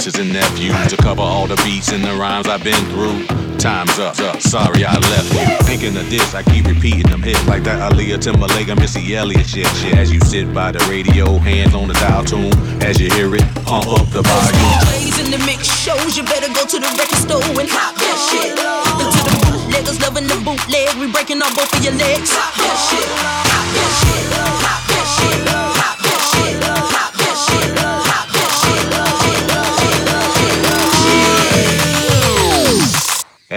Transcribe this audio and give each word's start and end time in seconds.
Nieces 0.00 0.18
and 0.18 0.32
nephews 0.32 0.88
to 0.88 0.96
cover 0.96 1.20
all 1.20 1.46
the 1.46 1.56
beats 1.56 1.92
and 1.92 2.02
the 2.02 2.12
rhymes 2.16 2.48
I've 2.48 2.64
been 2.64 2.84
through. 2.88 3.20
Time's 3.58 3.98
up. 3.98 4.16
Sorry 4.40 4.82
I 4.82 4.96
left 4.96 5.28
you. 5.36 5.44
Thinking 5.68 5.94
of 5.94 6.08
this, 6.08 6.34
I 6.34 6.42
keep 6.42 6.64
repeating 6.64 7.10
them 7.10 7.20
hits 7.20 7.44
like 7.46 7.64
that 7.64 7.92
Aaliyah 7.92 8.16
Timberlake 8.22 8.72
Missy 8.80 9.14
Elliott 9.14 9.44
shit. 9.44 9.66
shit. 9.76 9.98
As 9.98 10.10
you 10.10 10.18
sit 10.20 10.54
by 10.54 10.72
the 10.72 10.80
radio, 10.88 11.36
hands 11.36 11.74
on 11.74 11.88
the 11.88 11.94
dial 12.00 12.24
tune. 12.24 12.56
As 12.80 12.98
you 12.98 13.12
hear 13.12 13.28
it, 13.34 13.44
pump 13.68 13.92
up 13.92 14.08
the 14.08 14.24
volume. 14.24 14.80
Plays 14.88 15.20
in 15.20 15.28
the 15.30 15.40
mix 15.44 15.68
shows, 15.68 16.16
you 16.16 16.24
better 16.24 16.48
go 16.48 16.64
to 16.64 16.78
the 16.80 16.88
record 16.96 17.20
store 17.20 17.44
and 17.60 17.68
hop 17.68 17.92
that 18.00 18.18
shit. 18.32 18.56
Into 18.56 19.20
the 19.20 19.36
bootleggers 19.52 20.00
loving 20.00 20.24
the 20.24 20.40
bootleg, 20.40 20.96
we 20.96 21.12
breaking 21.12 21.44
off 21.44 21.52
both 21.52 21.68
of 21.76 21.84
your 21.84 21.92
legs. 22.00 22.32
Hop 22.32 22.56
that 22.56 22.76
shit, 22.88 23.04
hop 23.20 23.68
that 23.76 23.90
shit, 24.00 24.24
hop 24.64 24.80
that 24.80 25.06
shit, 25.20 25.40
hop 25.44 25.60
that 25.60 25.69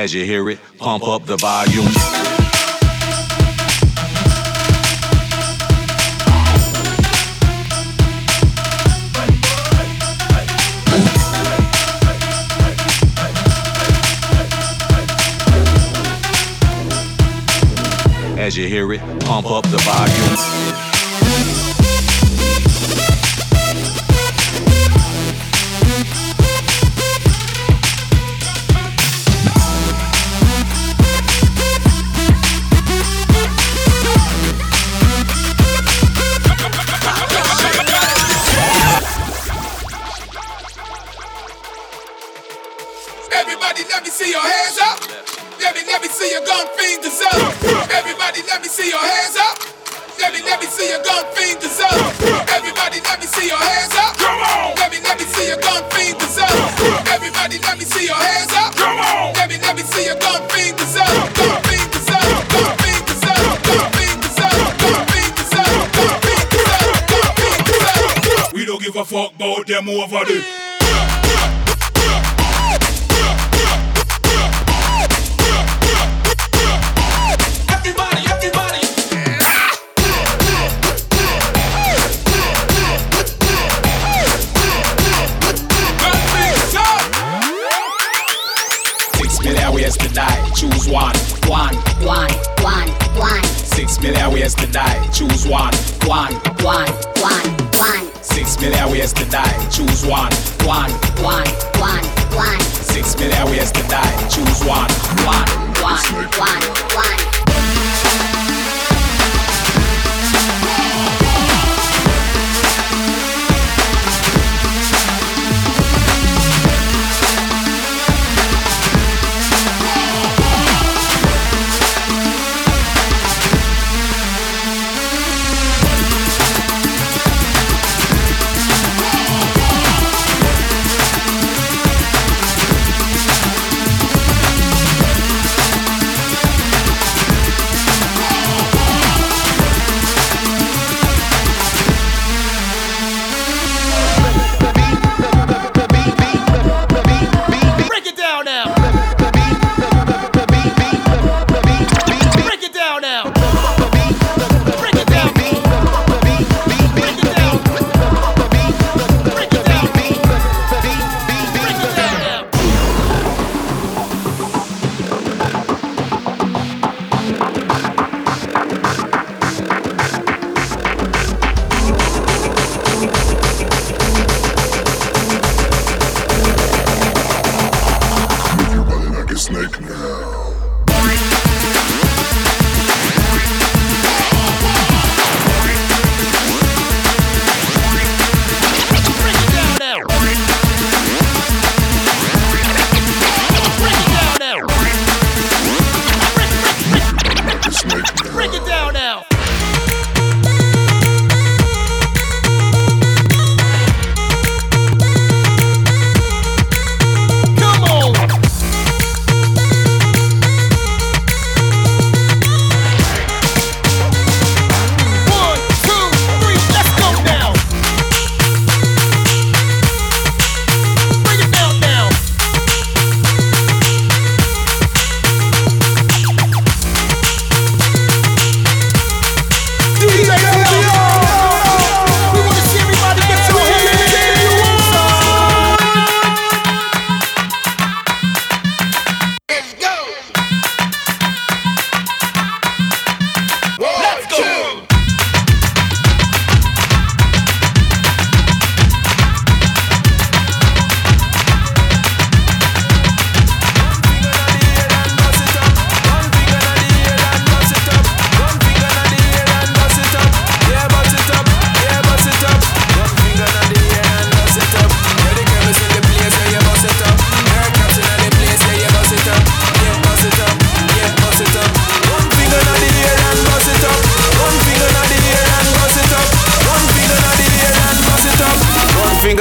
As 0.03 0.13
you 0.13 0.25
hear 0.25 0.49
it, 0.49 0.59
pump 0.79 1.07
up 1.07 1.25
the 1.25 1.37
volume. 1.37 1.87
As 18.37 18.57
you 18.57 18.67
hear 18.67 18.91
it, 18.91 18.99
pump 19.21 19.49
up 19.49 19.63
the 19.69 19.77
volume. 19.77 20.92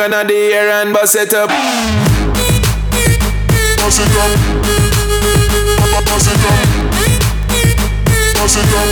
In 0.02 0.10
the 0.10 0.34
air 0.34 0.82
and 0.82 0.92
bust 0.92 1.14
it 1.14 1.32
up. 1.32 1.46
Bust 3.78 4.02
it 4.02 4.10
up. 4.18 4.34
Bust 6.10 6.26
it 6.26 6.42
up. 6.42 6.58
Bust 8.34 8.58
it 8.58 8.66
up. 8.74 8.88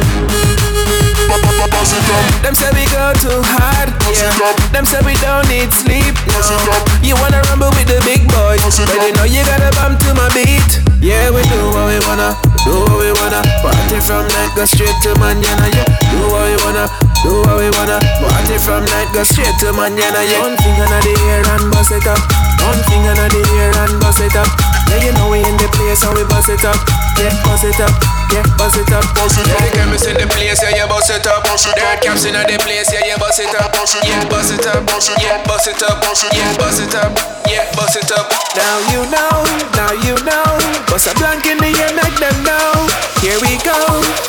Bust 1.26 1.99
it 1.99 2.11
up. 2.14 2.43
Them 2.47 2.55
say 2.55 2.71
we 2.79 2.87
go 2.95 3.11
too 3.19 3.43
hard, 3.43 3.90
yeah. 4.14 4.31
Them 4.71 4.87
say 4.87 5.02
we 5.02 5.19
don't 5.19 5.43
need 5.50 5.75
sleep. 5.75 6.14
No. 6.31 6.79
You 7.02 7.19
wanna 7.19 7.43
rumble 7.50 7.75
with 7.75 7.90
the 7.90 7.99
big 8.07 8.23
it 8.23 8.87
but 8.87 9.02
you 9.02 9.11
know 9.19 9.26
you 9.26 9.43
gotta 9.50 9.75
bump 9.75 9.99
to 10.07 10.14
my 10.14 10.31
beat. 10.31 10.79
Yeah, 11.02 11.35
we 11.35 11.43
do 11.50 11.59
what 11.75 11.90
we 11.90 11.99
wanna, 12.07 12.38
do 12.62 12.87
what 12.87 13.02
we 13.02 13.11
wanna. 13.19 13.43
Party 13.67 13.99
from 13.99 14.29
night, 14.31 14.55
go 14.55 14.64
straight 14.64 14.95
to 15.02 15.11
manana. 15.19 15.67
Yeah, 15.75 15.90
do 16.12 16.23
what 16.31 16.47
we 16.47 16.55
wanna, 16.62 16.87
do 17.23 17.41
what 17.45 17.57
we 17.61 17.69
wanna. 17.77 17.99
Party 18.21 18.57
from 18.59 18.85
night, 18.85 19.09
go 19.12 19.23
straight 19.25 19.53
to 19.61 19.73
manana. 19.73 20.23
Yeah, 20.25 20.41
one 20.41 20.57
finger 20.61 20.89
in 20.89 21.03
the 21.05 21.15
air 21.29 21.45
and 21.55 21.71
bust 21.73 21.93
it 21.93 22.07
up. 22.07 22.21
One 22.65 22.81
finger 22.89 23.15
in 23.15 23.31
the 23.31 23.43
air 23.61 23.73
and 23.85 24.00
bust 24.00 24.21
it 24.21 24.37
up. 24.37 24.49
Yeah, 24.89 25.05
you 25.05 25.12
know 25.12 25.31
we 25.31 25.39
in 25.45 25.57
the 25.57 25.69
place, 25.77 26.00
so 26.00 26.12
we 26.15 26.25
bust 26.25 26.49
it 26.49 26.65
up. 26.65 26.77
Yeah, 27.19 27.33
bust 27.45 27.65
it 27.65 27.81
up. 27.81 28.10
Yeah, 28.32 28.46
bust 28.56 28.78
it 28.78 28.92
up. 28.92 29.04
Bust 29.14 29.38
it 29.38 29.46
Yeah, 29.46 29.54
up. 29.54 29.62
the 29.64 29.70
chemist 29.76 30.06
in 30.06 30.16
the 30.16 30.26
place, 30.30 30.62
yeah, 30.62 30.76
you 30.78 30.87
bust 30.87 31.10
it 31.10 31.26
up. 31.26 31.42
Bust 31.44 31.66
it 31.66 31.75
Dirt 31.75 31.99
up. 31.99 32.00
caps 32.02 32.25
in 32.25 32.34
the 32.34 32.56
place, 32.62 32.88
yeah, 32.92 33.04
you 33.06 33.16
bust 33.18 33.40
it 33.40 33.54
up. 33.54 33.72
Bust 33.72 33.96
it 33.96 34.04
Yeah, 34.06 34.20
up. 34.22 34.30
bust 34.30 34.52
it 34.54 34.66
up. 34.66 34.87
Bust 34.87 35.10
it 35.10 35.22
Yeah, 35.22 35.34
up. 35.34 35.46
bust 35.46 35.66
it 35.66 35.82
up. 35.82 35.96
Bust 36.02 36.25
it 36.25 36.32
Yeah, 36.37 36.50
up. 36.50 36.58
bust 36.58 36.80
it 36.80 36.94
up. 36.94 37.12
Yeah, 37.50 37.64
bust 37.75 37.96
it 37.96 38.10
up. 38.12 38.26
Now 38.54 38.76
you 38.92 39.02
know, 39.10 39.37
now 39.75 39.92
you 40.06 40.14
know. 40.22 40.46
Bust 40.87 41.06
a 41.10 41.14
blank 41.18 41.46
in 41.46 41.58
the 41.58 41.70
air, 41.75 41.92
make 41.99 42.16
them 42.22 42.37
know. 42.46 42.87
Here 43.20 43.38
we 43.42 43.58
go, 43.66 43.78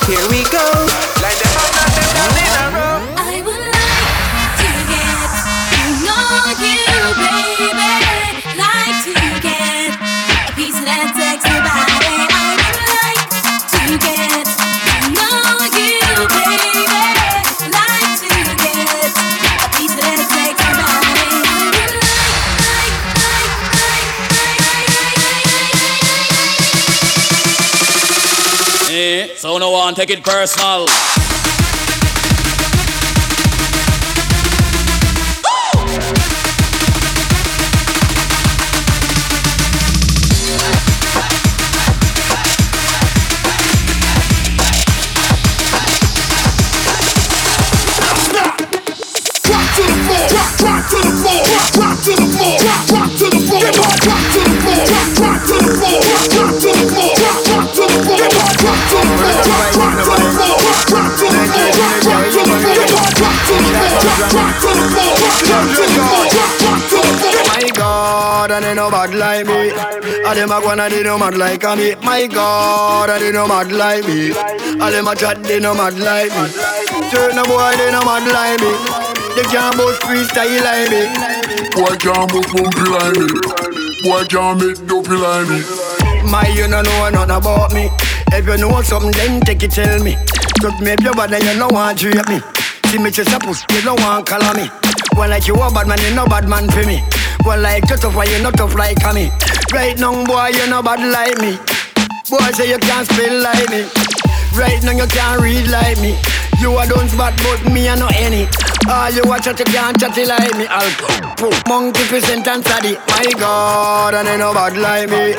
here 0.10 0.26
we 0.34 0.42
go. 0.50 0.66
Like 1.22 1.38
them 1.38 1.54
up, 1.62 1.70
not 1.78 1.90
them 1.94 2.10
down 2.18 2.34
in 2.42 2.54
a 2.58 2.66
row. 2.74 2.98
I 3.22 3.42
would 3.46 3.66
like 3.70 4.58
to 4.58 4.70
get 4.90 5.30
to 5.70 5.82
know 6.06 6.26
you, 6.58 7.14
baby. 7.22 7.41
One 29.72 29.96
take 29.96 30.10
it 30.10 30.24
personal. 30.24 30.86
No 68.60 68.92
bad 68.92 69.16
like 69.16 69.48
me. 69.48 69.72
And 70.28 70.38
them 70.38 70.52
a 70.52 70.60
gonna 70.60 70.90
they 70.90 71.04
no 71.04 71.18
mad 71.18 71.38
like 71.38 71.64
me. 71.78 71.96
My 72.04 72.28
God, 72.28 73.10
and 73.10 73.22
they 73.24 73.32
no 73.32 73.48
mad 73.48 73.72
like 73.72 74.06
me. 74.08 74.32
And 74.36 74.82
them 74.82 75.08
a 75.08 75.16
chat 75.16 75.42
they 75.44 75.60
no 75.60 75.74
mad 75.74 75.98
like 75.98 76.32
me. 76.36 76.50
Certain 77.10 77.44
boy 77.48 77.72
they 77.78 77.92
no 77.92 78.04
mad 78.04 78.28
like 78.28 78.60
me. 78.60 78.72
They 79.36 79.44
can't 79.48 79.78
boast 79.78 80.02
freestyle 80.02 80.64
like 80.64 80.92
me. 80.92 81.08
Boy 81.76 81.96
can't 81.96 82.28
move 82.34 82.50
bumpy 82.52 82.86
like 82.92 83.16
me. 83.16 83.28
Boy 84.04 84.26
can't 84.26 84.60
make 84.60 84.88
dopey 84.88 85.16
like 85.16 85.48
me. 85.48 85.64
My, 86.30 86.48
you 86.48 86.68
don't 86.68 86.84
know 86.84 87.10
nothing 87.10 87.36
about 87.36 87.74
me. 87.74 87.90
If 88.34 88.48
you 88.48 88.58
know 88.58 88.82
something, 88.82 89.12
then 89.12 89.42
take 89.42 89.64
it, 89.64 89.72
tell 89.72 90.04
me. 90.04 90.18
Just 90.62 90.82
me 90.82 90.92
if 90.92 91.04
you 91.04 91.14
bad, 91.14 91.30
then 91.30 91.42
you 91.42 91.60
don't 91.60 91.74
want 91.74 92.00
to 92.00 92.08
me. 92.28 92.42
See 92.90 92.98
me 92.98 93.12
just 93.12 93.32
a 93.32 93.40
push, 93.40 93.64
you 93.72 93.82
don't 93.82 94.00
want 94.02 94.28
call 94.28 94.54
me. 94.54 94.91
One 95.16 95.30
like 95.30 95.48
you 95.48 95.56
a 95.56 95.72
bad 95.72 95.88
man, 95.88 96.00
you 96.02 96.16
no 96.16 96.26
bad 96.26 96.48
man 96.48 96.70
for 96.70 96.86
me. 96.86 97.04
One 97.44 97.62
like 97.62 97.90
you 97.90 97.98
tough, 97.98 98.16
why 98.16 98.26
you 98.26 98.42
not 98.42 98.56
tough 98.56 98.76
like 98.76 98.98
me. 99.14 99.32
Right 99.74 99.98
now, 99.98 100.26
boy, 100.26 100.48
you 100.54 100.68
no 100.70 100.82
bad 100.82 101.00
like 101.00 101.38
me. 101.40 101.58
Boy, 102.30 102.52
say 102.54 102.70
you 102.70 102.80
can't 102.80 103.08
spell 103.08 103.42
like 103.42 103.70
me. 103.70 103.86
Right 104.56 104.82
now, 104.84 104.92
you 104.92 105.08
can't 105.08 105.42
read 105.42 105.68
like 105.68 106.00
me. 106.00 106.18
You 106.62 106.78
a 106.78 106.86
don't 106.86 107.10
spot, 107.10 107.34
but 107.42 107.74
me 107.74 107.88
a 107.88 107.96
no 107.96 108.08
any. 108.14 108.46
All 108.88 109.10
you 109.10 109.24
watch 109.26 109.48
at 109.48 109.58
you 109.58 109.66
can't 109.66 109.98
chat 110.00 110.14
like 110.14 110.54
me. 110.58 110.68
I'll 110.70 110.94
poo 111.34 111.50
monkey 111.68 112.06
present 112.06 112.48
and 112.48 112.64
study. 112.64 112.94
My 113.10 113.26
God, 113.34 114.14
and 114.14 114.28
they 114.28 114.38
no 114.38 114.54
bad 114.54 114.78
like 114.78 115.10
me. 115.10 115.34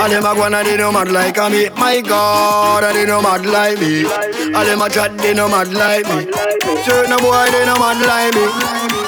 And 0.00 0.12
them 0.12 0.24
a 0.24 0.32
go 0.34 0.44
and 0.48 0.66
they 0.66 0.76
no 0.78 0.90
mad 0.90 1.12
like 1.12 1.36
me. 1.52 1.68
My 1.76 2.00
God, 2.00 2.84
and 2.84 2.96
they 2.96 3.04
no 3.04 3.20
mad 3.20 3.44
like 3.44 3.78
me. 3.80 4.08
And 4.08 4.64
them 4.64 4.80
a 4.80 4.88
chat, 4.88 5.12
they 5.18 5.34
no 5.34 5.46
mad 5.46 5.68
like 5.76 6.08
me. 6.08 6.32
Certain 6.88 7.20
boy, 7.20 7.52
they 7.52 7.64
no 7.68 7.76
mad 7.76 8.00
like 8.00 8.32
me. 8.32 8.44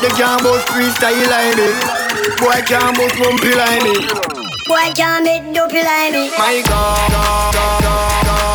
They 0.05 0.13
can't 0.21 0.43
boast 0.45 0.69
freestyle 0.69 1.17
like 1.33 1.57
me. 1.57 1.73
Boy 2.45 2.61
can't 2.69 2.93
boast 2.93 3.17
bumpy 3.17 3.57
like 3.57 3.83
me. 3.89 4.05
Boy 4.69 4.93
can't 4.93 5.25
make 5.25 5.49
dopey 5.55 5.81
like 5.81 6.13
me. 6.13 6.29
My 6.37 6.61
God, 6.69 7.11
God, 7.11 7.53
God, 7.55 7.83
God, 7.83 8.54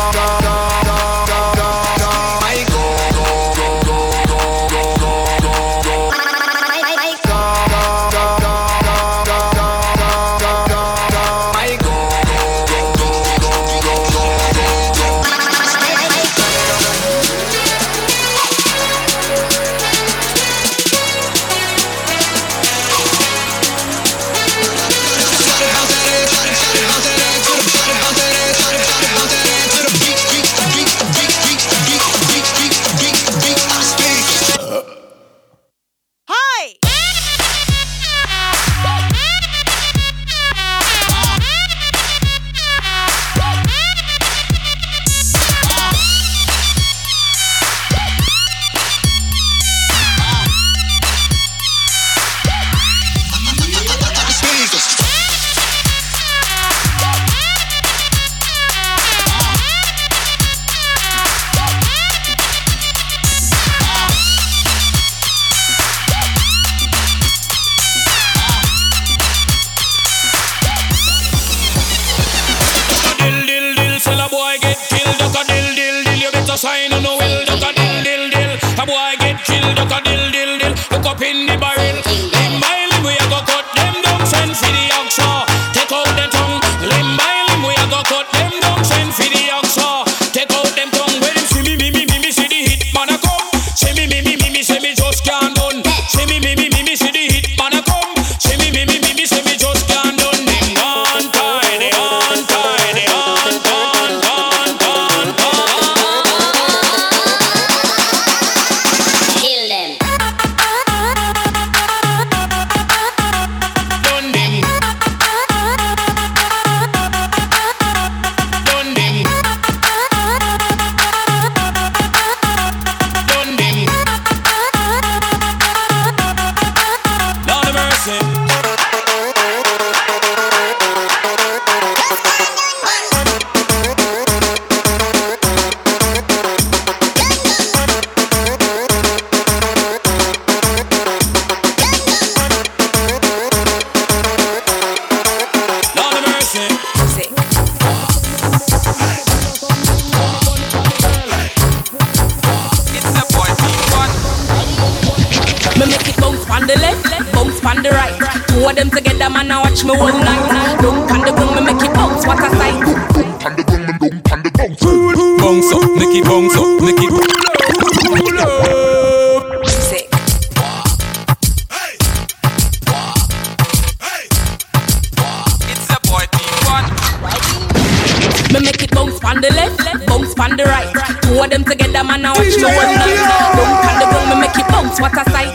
on 180.40 180.56
the 180.56 180.64
right. 180.64 180.90
Two 181.22 181.38
of 181.38 181.50
them 181.50 181.64
together, 181.64 182.02
man, 182.02 182.24
I 182.24 182.32
watch 182.32 182.56
me 182.56 182.64
all 182.64 182.70
night. 182.72 183.20
Dunk 183.56 183.84
on 183.84 183.96
the 184.00 184.06
ground, 184.10 184.28
me 184.30 184.36
make 184.40 184.56
it 184.56 184.68
bounce. 184.68 185.00
What 185.00 185.14
a 185.14 185.24
sight! 185.30 185.54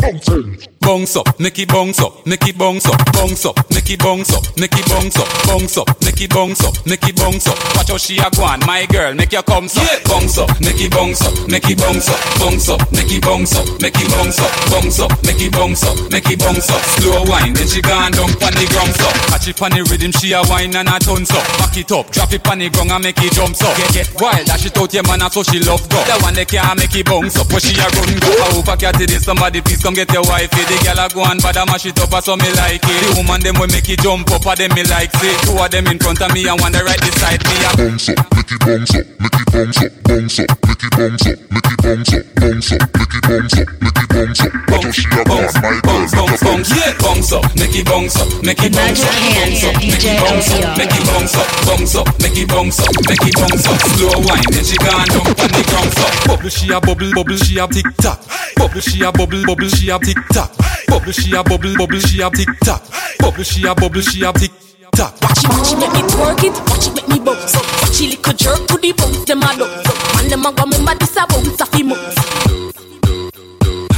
Bounce 0.00 0.69
up, 0.90 1.38
make 1.38 1.56
it 1.56 1.68
bounce 1.68 2.00
up, 2.00 2.26
make 2.26 2.42
it 2.48 2.58
bounce 2.58 2.84
up, 2.86 2.98
bounce 3.12 3.46
up, 3.46 3.54
make 3.70 3.88
it 3.90 4.00
bounce 4.02 4.34
up, 4.34 4.42
make 4.58 4.74
it 4.74 4.88
bounce 4.90 5.16
up, 5.16 5.28
bounce 5.46 5.78
up, 5.78 5.86
make 6.02 6.20
it 6.20 6.30
bounce 6.30 6.64
up, 6.66 6.74
make 6.84 7.06
it 7.06 7.14
bounce 7.14 7.46
up. 7.46 7.54
Watch 7.76 7.90
how 7.90 7.96
she 7.96 8.18
a 8.18 8.28
go 8.34 8.42
on, 8.42 8.58
my 8.66 8.86
girl, 8.86 9.14
make 9.14 9.30
your 9.30 9.44
come 9.44 9.66
up, 9.70 10.04
bounce 10.10 10.36
up, 10.38 10.50
make 10.60 10.82
it 10.82 10.90
bounce 10.90 11.22
up, 11.22 11.30
make 11.46 11.70
it 11.70 11.78
bounce 11.78 12.08
up, 12.10 12.18
bounce 12.42 12.68
up, 12.68 12.82
make 12.90 13.06
it 13.06 13.22
bounce 13.22 13.54
up, 13.54 13.66
make 13.78 13.94
it 13.94 14.10
bounce 14.10 14.40
up, 14.42 14.50
bounce 14.66 14.98
up, 14.98 15.10
make 15.22 15.38
it 15.38 15.52
bounce 15.52 15.84
up, 15.86 15.94
make 16.10 16.26
it 16.26 16.38
bounce 16.42 16.70
up. 16.70 16.82
Slow 16.98 17.22
wine, 17.22 17.54
then 17.54 17.68
she 17.70 17.80
gone 17.80 18.10
down 18.10 18.34
pon 18.34 18.50
the 18.58 18.66
ground 18.74 18.98
up. 18.98 19.14
Catch 19.30 19.46
it 19.46 19.56
pon 19.56 19.70
the 19.70 19.86
rhythm, 19.86 20.10
she 20.10 20.34
a 20.34 20.42
wine 20.50 20.74
and 20.74 20.90
a 20.90 20.98
tons 20.98 21.30
up. 21.30 21.46
Back 21.62 21.78
it 21.78 21.92
up, 21.94 22.10
drop 22.10 22.32
it 22.34 22.42
pon 22.42 22.58
the 22.58 22.66
ground 22.66 22.90
and 22.90 23.04
make 23.06 23.22
it 23.22 23.30
jump 23.30 23.54
up. 23.62 23.78
Get 23.78 23.94
get 23.94 24.10
wild, 24.18 24.42
dash 24.42 24.66
it 24.66 24.74
out 24.74 24.90
your 24.90 25.06
man, 25.06 25.22
so 25.30 25.46
she 25.46 25.62
love 25.62 25.86
go. 25.86 26.02
The 26.02 26.18
one 26.18 26.34
they 26.34 26.50
can't 26.50 26.74
make 26.74 26.98
it 26.98 27.06
bounce 27.06 27.38
up, 27.38 27.46
but 27.46 27.62
she 27.62 27.78
a 27.78 27.86
run 27.86 28.10
go. 28.18 28.34
I 28.42 28.58
hope 28.58 28.66
I 28.66 28.74
get 28.74 28.98
it, 28.98 29.22
somebody 29.22 29.62
please 29.62 29.78
come 29.78 29.94
get 29.94 30.10
your 30.10 30.26
wifey. 30.26 30.66
The 30.66 30.79
girl 30.84 31.00
a 31.00 31.08
go 31.08 31.24
and 31.24 31.40
bad 31.42 31.56
a 31.56 31.66
mash 31.66 31.86
it 31.86 31.98
up, 32.00 32.12
so 32.22 32.36
me 32.36 32.50
like 32.56 32.82
it. 32.82 33.00
The 33.04 33.14
woman 33.16 33.40
them 33.40 33.56
will 33.60 33.68
make 33.68 33.88
it 33.88 34.00
jump 34.00 34.30
up, 34.30 34.46
a 34.46 34.52
them 34.56 34.72
me 34.74 34.84
like 34.84 35.12
see. 35.16 35.34
Two 35.46 35.56
of 35.56 35.70
them 35.70 35.86
in 35.88 35.98
front 35.98 36.20
of 36.20 36.32
me 36.32 36.48
and 36.48 36.60
one 36.60 36.72
the 36.72 36.82
right 36.84 37.00
beside 37.00 37.42
me. 37.44 37.56
A 37.64 37.76
bounce 37.76 38.08
up, 38.10 38.18
make 38.34 38.50
make 38.50 38.50
it 38.50 38.66
bounce 38.66 38.94
up, 38.96 39.06
make 39.20 39.36
it 39.36 39.48
bounce 39.52 39.78
up, 39.78 39.92
bounce 40.04 40.38
up, 40.40 40.48
make 40.58 40.82
it 40.82 40.92
bounce 40.98 41.28
up, 41.30 41.44
make 41.50 41.70
it 41.70 41.80
bounce 41.80 42.12
up, 42.12 42.24
bounce 42.34 42.72
up, 42.72 42.82
make 42.90 43.14
it 43.14 43.22
bounce 43.22 43.60
up, 43.60 43.68
make 43.80 44.00
it 44.00 44.08
bounce 44.10 44.40
up. 44.40 44.52
Watch 44.70 44.84
how 44.84 44.90
she 44.90 45.06
a 45.06 45.22
gone, 45.22 45.46
my 45.46 45.60
girl, 45.60 45.80
bounce, 45.86 46.12
bounce, 46.14 46.42
bounce, 46.42 46.70
yeah, 46.74 46.92
bounce 46.98 47.32
up, 47.32 47.44
make 47.54 47.74
it 47.74 47.86
bounce 47.86 48.16
up, 48.18 48.28
make 48.42 48.62
it 48.62 48.72
bounce 48.74 49.02
up, 49.02 49.14
bounce 49.30 49.54
up, 49.54 49.70
make 49.86 50.00
it 50.00 50.18
bounce 50.18 50.50
up, 50.50 50.66
make 50.76 50.90
it 50.90 51.04
bounce 51.06 51.34
up, 51.38 51.46
bounce 51.66 51.94
up, 51.94 52.06
make 52.18 52.38
it 52.38 52.48
bounce 52.48 52.80
up, 52.80 52.94
make 53.06 53.26
it 53.26 53.34
bounce 53.38 53.66
up. 53.66 53.78
Slow 53.94 54.18
wine, 54.26 54.50
then 54.50 54.64
she 54.64 54.76
gone 54.78 55.06
down 55.06 55.26
on 55.30 55.50
the 55.54 55.62
ground 55.70 55.94
up. 55.98 56.12
Bubble 56.26 56.50
she 56.50 56.72
a 56.72 56.80
bubble, 56.80 57.10
bubble 57.14 57.36
she 57.36 57.58
a 57.58 57.66
tick 57.68 57.86
tock. 58.02 58.18
Bubble 58.56 58.80
she 58.80 59.02
a 59.02 59.12
bubble, 59.12 59.42
bubble 59.46 59.68
she 59.68 59.90
a 59.90 59.98
tick 59.98 60.18
tock. 60.32 60.50
Bubble 60.86 61.12
she 61.12 61.34
a 61.34 61.42
bubble, 61.42 61.74
bubble 61.76 62.00
she 62.00 62.20
a 62.20 62.30
tick 62.30 62.48
tock. 62.64 62.82
Bubble 63.18 63.42
she 63.42 63.66
a 63.66 63.74
bubble 63.74 64.00
she 64.00 64.22
a 64.24 64.32
tick 64.32 64.52
tock. 64.94 65.14
Watch 65.22 65.44
it, 65.44 65.48
watch 65.50 65.72
it, 65.72 65.78
make 65.78 65.92
me 65.92 66.02
twerk 66.08 66.44
it. 66.44 66.54
Watch 66.68 66.86
it, 66.86 66.94
make 66.94 67.08
me 67.08 67.18
bounce. 67.24 67.54
Watch 67.54 68.00
it, 68.00 68.10
little 68.10 68.32
jerk 68.34 68.66
to 68.68 68.76
the 68.78 68.92
bounce. 68.92 69.24
Them 69.24 69.42
a 69.42 69.52
love. 69.56 69.84
Man, 70.16 70.28
them 70.28 70.46
a 70.46 70.52
go 70.52 70.64
remember 70.64 70.94
this 70.98 71.16
a 71.16 71.26
bounce 71.26 71.60
off 71.60 71.70
the 71.70 71.82
mouth. 71.82 72.19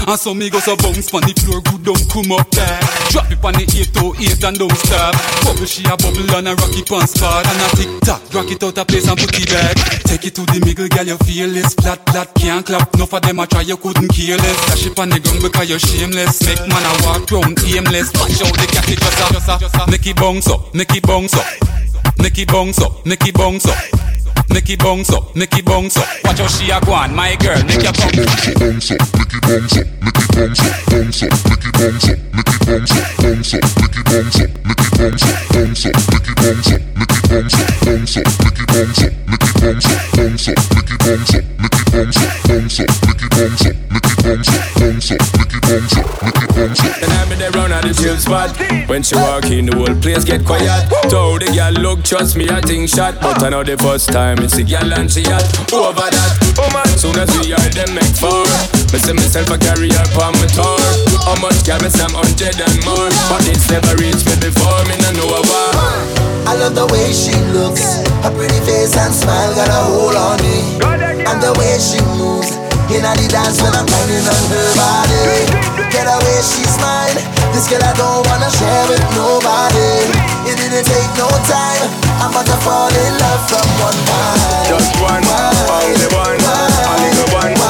And 0.03 0.19
so 0.19 0.35
me 0.35 0.51
go 0.51 0.59
so 0.59 0.75
bounce 0.77 1.15
on 1.15 1.23
the 1.23 1.33
floor, 1.47 1.63
good 1.63 1.87
don't 1.87 2.05
come 2.11 2.35
up 2.35 2.51
there. 2.51 2.81
Drop 3.15 3.31
it 3.31 3.39
on 3.39 3.55
the 3.55 3.63
808 3.63 4.45
and 4.45 4.59
don't 4.59 4.79
stop. 4.83 5.15
Bubble 5.47 5.63
she 5.63 5.87
a 5.87 5.95
bubble 5.95 6.27
and 6.35 6.51
a 6.51 6.59
rock 6.59 6.75
it 6.75 6.91
on 6.91 7.07
spot 7.07 7.47
and 7.47 7.63
a 7.63 7.69
tick 7.79 7.93
tock. 8.03 8.23
Rock 8.35 8.51
it 8.51 8.63
out 8.67 8.79
a 8.79 8.85
place 8.85 9.07
and 9.07 9.15
put 9.15 9.31
it 9.31 9.47
back. 9.47 9.79
Take 10.11 10.27
it 10.27 10.35
to 10.35 10.43
the 10.43 10.59
middle, 10.67 10.91
girl, 10.91 11.07
you 11.07 11.19
feel 11.23 11.51
this 11.55 11.75
flat, 11.79 12.03
flat, 12.11 12.35
can't 12.35 12.67
clap. 12.67 12.91
No 12.99 13.07
for 13.07 13.23
them 13.23 13.39
I 13.39 13.47
try, 13.47 13.63
you 13.63 13.79
couldn't 13.79 14.11
kill 14.11 14.43
it. 14.43 14.59
Dash 14.67 14.87
it 14.91 14.99
on 14.99 15.09
the 15.15 15.23
ground 15.23 15.43
because 15.47 15.71
you're 15.71 15.79
shameless. 15.79 16.43
Make 16.51 16.67
man 16.67 16.83
a 16.83 16.93
walk 17.07 17.31
round 17.31 17.63
aimless. 17.63 18.11
Watch 18.19 18.43
out 18.43 18.59
the 18.59 18.67
cat, 18.67 18.91
it 18.91 18.99
just 18.99 19.23
a, 19.23 19.27
just 19.33 19.49
a, 19.49 19.55
just 19.63 19.77
a. 19.79 19.83
Make 19.87 20.07
it 20.11 20.19
bounce 20.19 20.51
up, 20.51 20.75
make 20.75 20.91
it 20.99 21.07
bounce 21.07 21.39
up. 21.39 21.47
Make 22.19 22.39
it 22.43 22.51
bounce 22.51 22.83
up, 22.83 23.07
make 23.07 23.23
it 23.23 23.35
bounce 23.39 23.71
up. 23.71 24.02
Make 24.53 24.69
it 24.69 24.79
bounce 24.81 25.11
up, 25.11 25.35
make 25.35 25.57
it 25.57 25.65
bounce 25.65 25.97
up. 25.97 26.07
Watch 26.25 26.39
how 26.39 26.47
she 26.47 26.71
a 26.71 26.79
go 26.81 26.93
on, 26.93 27.15
my 27.15 27.35
girl, 27.37 27.57
make 27.65 27.83
your 27.83 27.93
come. 27.93 28.13
Bounce 28.13 28.91
up, 28.93 29.01
make 29.17 29.33
it 29.33 29.43
bounce 29.43 29.77
up, 29.79 29.87
make 30.05 30.19
it 30.21 30.29
bounce 30.37 30.61
up, 30.61 30.77
bounce 30.93 31.23
up, 31.23 31.33
make 31.49 31.65
it 31.65 31.73
bounce 31.73 32.09
up, 32.13 32.19
make 32.37 32.53
it 32.53 32.61
bounce 32.67 32.93
up, 32.93 33.09
bounce 33.17 33.55
up, 33.55 33.65
make 33.81 33.97
it 33.97 34.05
bounce 34.05 34.41
up, 34.41 34.51
make 34.63 34.81
it 34.81 34.93
bounce 34.93 35.25
up, 35.25 35.41
bounce 35.49 35.87
up, 35.87 35.97
make 36.13 36.29
it 36.29 36.37
bounce 36.37 36.69
up, 36.73 36.81
make 36.95 37.13
it 37.13 37.25
bounce 37.33 37.57
up, 37.57 37.69
bounce 37.81 38.17
up, 38.17 38.29
make 38.45 38.61
it 38.61 38.69
bounce 38.69 39.03
up, 39.03 39.13
make 39.25 39.41
it 39.41 39.57
bounce 39.57 39.89
up, 39.89 40.01
bounce 40.13 40.49
up, 40.49 40.59
make 40.61 40.91
it 40.93 41.01
bounce 41.01 41.33
up, 41.33 41.33
make 41.33 41.33
it 41.33 41.33
bounce 41.33 41.35
up, 41.35 41.72
bounce 41.93 42.17
up, 42.17 42.89
make 43.05 43.21
it 43.21 43.31
bounce 43.37 43.67
up, 43.69 43.77
make 43.93 44.09
it 44.09 44.21
bounce 44.25 44.49
up, 44.49 44.65
bounce 44.81 45.13
up, 45.13 45.21
make 45.37 45.53
it 45.53 45.63
bounce 45.63 45.97
up, 46.01 46.09
make 46.25 46.41
it 46.41 46.51
bounce 46.57 46.81
up. 46.81 47.03
And 47.05 47.13
I'm 47.21 47.33
in 47.33 47.39
the 47.39 47.51
round 47.53 47.73
at 47.77 47.85
the 47.85 47.93
chill 47.93 48.17
spot. 48.17 48.57
When 48.89 49.03
she 49.03 49.15
walk 49.17 49.45
in, 49.53 49.67
the 49.67 49.77
whole 49.77 49.95
place 50.01 50.25
get 50.25 50.45
quiet. 50.45 50.89
Told 51.13 51.43
the 51.45 51.53
girl, 51.53 51.77
look, 51.77 52.03
trust 52.03 52.37
me, 52.37 52.49
I 52.49 52.61
think 52.65 52.89
shot. 52.89 53.21
But 53.21 53.43
I 53.45 53.51
know 53.51 53.63
the 53.63 53.77
first 53.77 54.09
time 54.09 54.41
it's 54.41 54.57
the 54.57 54.65
girl 54.65 54.89
and 54.97 55.13
she 55.13 55.23
hot. 55.29 55.45
Over 55.69 56.09
that, 56.09 56.33
oh 56.57 56.71
man, 56.73 56.89
soon 56.97 57.17
as 57.21 57.29
we 57.45 57.53
are 57.53 57.71
them 57.77 57.93
make 57.93 58.17
four. 58.17 58.49
Me 58.93 58.99
see 58.99 59.13
myself 59.13 59.53
a 59.53 59.61
carry 59.61 59.93
her 59.93 60.07
on 60.25 60.33
my 60.41 60.49
tour. 60.49 60.81
How 61.29 61.37
much 61.45 61.61
girl 61.69 61.81
me 61.85 61.93
say 61.93 62.09
I'm 62.09 62.17
hundred 62.17 62.57
and 62.57 62.79
more. 62.89 63.13
But 63.29 63.45
it's 63.45 63.69
never 63.69 63.93
reached 64.01 64.25
me 64.25 64.37
before, 64.41 64.81
me 64.89 64.97
no 65.05 65.13
know 65.21 65.29
a 65.29 65.41
war. 65.45 66.23
I 66.49 66.57
love 66.59 66.75
the 66.75 66.89
way 66.89 67.13
she 67.13 67.37
looks. 67.53 68.01
Her 68.25 68.33
pretty 68.35 68.59
face 68.65 68.97
and 68.97 69.15
smile 69.15 69.55
got 69.55 69.69
a 69.69 69.81
hold 69.93 70.17
on 70.17 70.41
me. 70.43 70.81
And 71.23 71.41
the 71.41 71.55
way 71.57 71.79
she 71.83 71.99
moves. 72.15 72.55
In 72.95 73.03
the 73.03 73.27
dance 73.27 73.59
when 73.59 73.75
I'm 73.75 73.87
grinding 73.89 74.23
on 74.23 74.45
her 74.53 74.69
body. 74.79 75.51
Get 75.91 76.07
away, 76.07 76.39
she's 76.45 76.77
mine. 76.79 77.19
This 77.51 77.67
girl 77.67 77.83
I 77.83 77.91
don't 77.99 78.23
wanna 78.31 78.51
share 78.53 78.85
with 78.87 79.03
nobody. 79.19 80.07
It 80.47 80.61
didn't 80.61 80.87
take 80.87 81.13
no 81.19 81.27
time. 81.51 81.89
I'm 82.23 82.31
about 82.31 82.47
to 82.47 82.57
fall 82.63 82.93
in 82.93 83.13
love 83.19 83.43
from 83.51 83.67
one 83.83 83.99
time. 84.07 84.67
Just 84.71 84.95
one, 85.03 85.25
only 85.27 86.07
one, 86.15 86.39
only 86.39 87.27
one, 87.35 87.62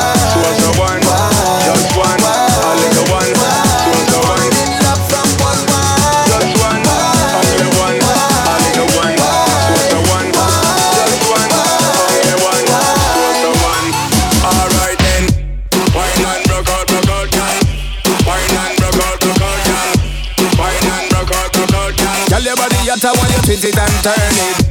twist 23.52 23.68
it 23.68 23.76
and 23.76 23.96
turn 24.00 24.16
it. 24.16 24.64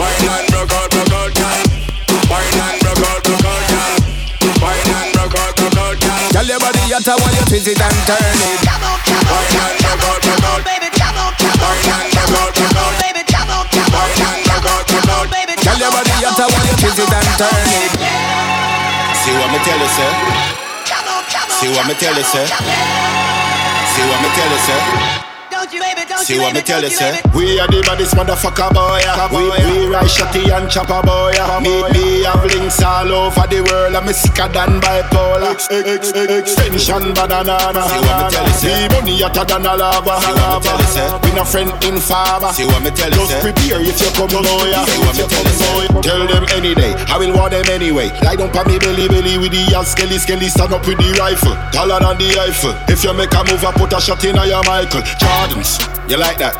Wine 0.00 0.24
and 0.24 0.48
rock 0.56 0.72
out, 0.72 0.88
rock 0.96 1.12
out, 1.12 1.28
girl. 1.36 1.60
Wine 2.32 2.56
and 2.56 2.80
rock 2.80 3.04
out, 3.04 3.20
rock 3.20 3.44
out, 3.44 3.68
girl. 3.68 4.00
Wine 4.64 4.88
and 4.96 5.12
rock 5.12 5.36
out, 5.36 5.52
rock 5.60 5.76
out, 5.76 5.92
girl. 6.00 6.32
Girl, 6.32 6.48
your 6.48 6.56
body 6.56 6.88
hotter 6.88 7.20
when 7.20 7.36
you 7.36 7.44
twist 7.44 7.68
it 7.68 7.76
and 7.84 8.00
turn 8.08 8.40
it. 8.48 8.64
Wine 8.64 8.96
and 9.60 9.76
rock 9.84 10.08
out, 10.08 10.24
rock 10.24 10.40
out. 10.40 10.64
Wine 10.64 10.88
and 10.88 10.96
rock 10.96 11.28
out, 12.32 12.64
rock 12.64 12.80
out. 12.80 12.96
Wine 12.96 13.28
and 14.24 14.48
rock 14.48 14.72
out, 14.72 14.88
rock 14.88 15.12
out. 15.12 15.28
Girl, 15.60 15.76
your 15.84 15.92
body 15.92 16.16
hotter 16.24 16.48
when 16.48 16.64
you 16.64 16.74
twist 16.80 17.04
it 17.04 17.12
and 17.12 17.28
turn 17.36 17.68
it. 17.76 17.92
See 19.20 19.36
what 19.36 19.52
me 19.52 19.60
tell 19.68 19.76
you, 19.76 19.90
sir? 20.00 20.08
See 21.60 21.68
what 21.76 21.84
me 21.84 21.92
tell 22.00 22.16
you, 22.16 22.24
sir? 22.24 22.48
See 23.92 24.04
what 24.08 24.18
me 24.24 24.28
tell 24.32 24.48
you, 24.48 24.60
sir? 24.64 25.33
See 25.64 26.38
what 26.38 26.52
me 26.52 26.60
tell 26.60 26.82
you, 26.82 26.90
sir? 26.90 27.16
We 27.32 27.58
are 27.58 27.68
the 27.68 27.80
baddest 27.80 28.12
motherfucker 28.12 28.68
boy. 28.76 29.00
We, 29.32 29.48
we 29.48 29.88
ride 29.88 30.12
shotty 30.12 30.44
and 30.52 30.68
chopper 30.68 31.00
boy. 31.00 31.32
Me, 31.64 31.72
me 31.88 32.24
have 32.28 32.44
links 32.44 32.82
all 32.84 33.08
over 33.08 33.48
the 33.48 33.64
world. 33.64 33.96
I'm 33.96 34.08
sicker 34.12 34.48
than 34.52 34.80
bipolar. 34.84 35.56
Ex, 35.56 35.68
ex, 35.72 36.12
ex, 36.12 36.52
extension 36.52 37.16
banana. 37.16 37.56
See 37.72 37.96
what 38.04 38.16
me 38.20 38.26
tell 38.28 38.44
you, 38.44 38.56
sir? 38.60 38.68
Me 38.68 38.88
money 38.92 39.14
hotter 39.24 39.44
than 39.48 39.64
a 39.64 39.72
lava. 39.72 40.20
See 40.20 40.36
what 40.36 40.52
me 40.52 40.60
tell 40.60 40.80
you, 40.80 40.90
sir? 40.92 41.08
We 41.24 41.30
no 41.32 41.44
friend 41.48 41.72
in 41.84 41.96
farmer. 41.96 42.52
See 42.52 42.68
what 42.68 42.84
me 42.84 42.92
tell 42.92 43.08
you, 43.08 43.24
Just 43.24 43.40
prepare 43.40 43.80
if 43.80 43.96
you 44.04 44.10
come 44.12 44.28
boy. 44.28 44.68
See 44.68 45.00
what 45.00 45.16
me 45.16 45.24
tell 45.24 45.44
you, 45.48 45.56
sir? 45.56 46.04
Tell 46.04 46.22
them 46.28 46.44
any 46.52 46.76
day, 46.76 46.92
I 47.08 47.16
will 47.16 47.32
want 47.32 47.56
them 47.56 47.64
anyway. 47.72 48.12
Lie 48.20 48.36
down 48.36 48.52
pa 48.52 48.68
me 48.68 48.76
belly 48.76 49.08
belly 49.08 49.40
with 49.40 49.56
the 49.56 49.64
ass 49.72 49.96
skelly 49.96 50.20
skelly 50.20 50.52
stand 50.52 50.76
up 50.76 50.84
with 50.84 51.00
the 51.00 51.08
rifle. 51.16 51.56
Taller 51.72 52.00
than 52.04 52.20
the 52.20 52.28
Eiffel. 52.36 52.76
If 52.92 53.04
you 53.04 53.16
make 53.16 53.32
a 53.32 53.40
move, 53.48 53.64
I 53.64 53.72
put 53.72 53.92
a 53.96 54.00
shot 54.00 54.24
in 54.24 54.36
your 54.36 54.60
Michael 54.68 55.00
Adams. 55.54 55.78
You 56.10 56.18
like 56.18 56.38
that? 56.38 56.54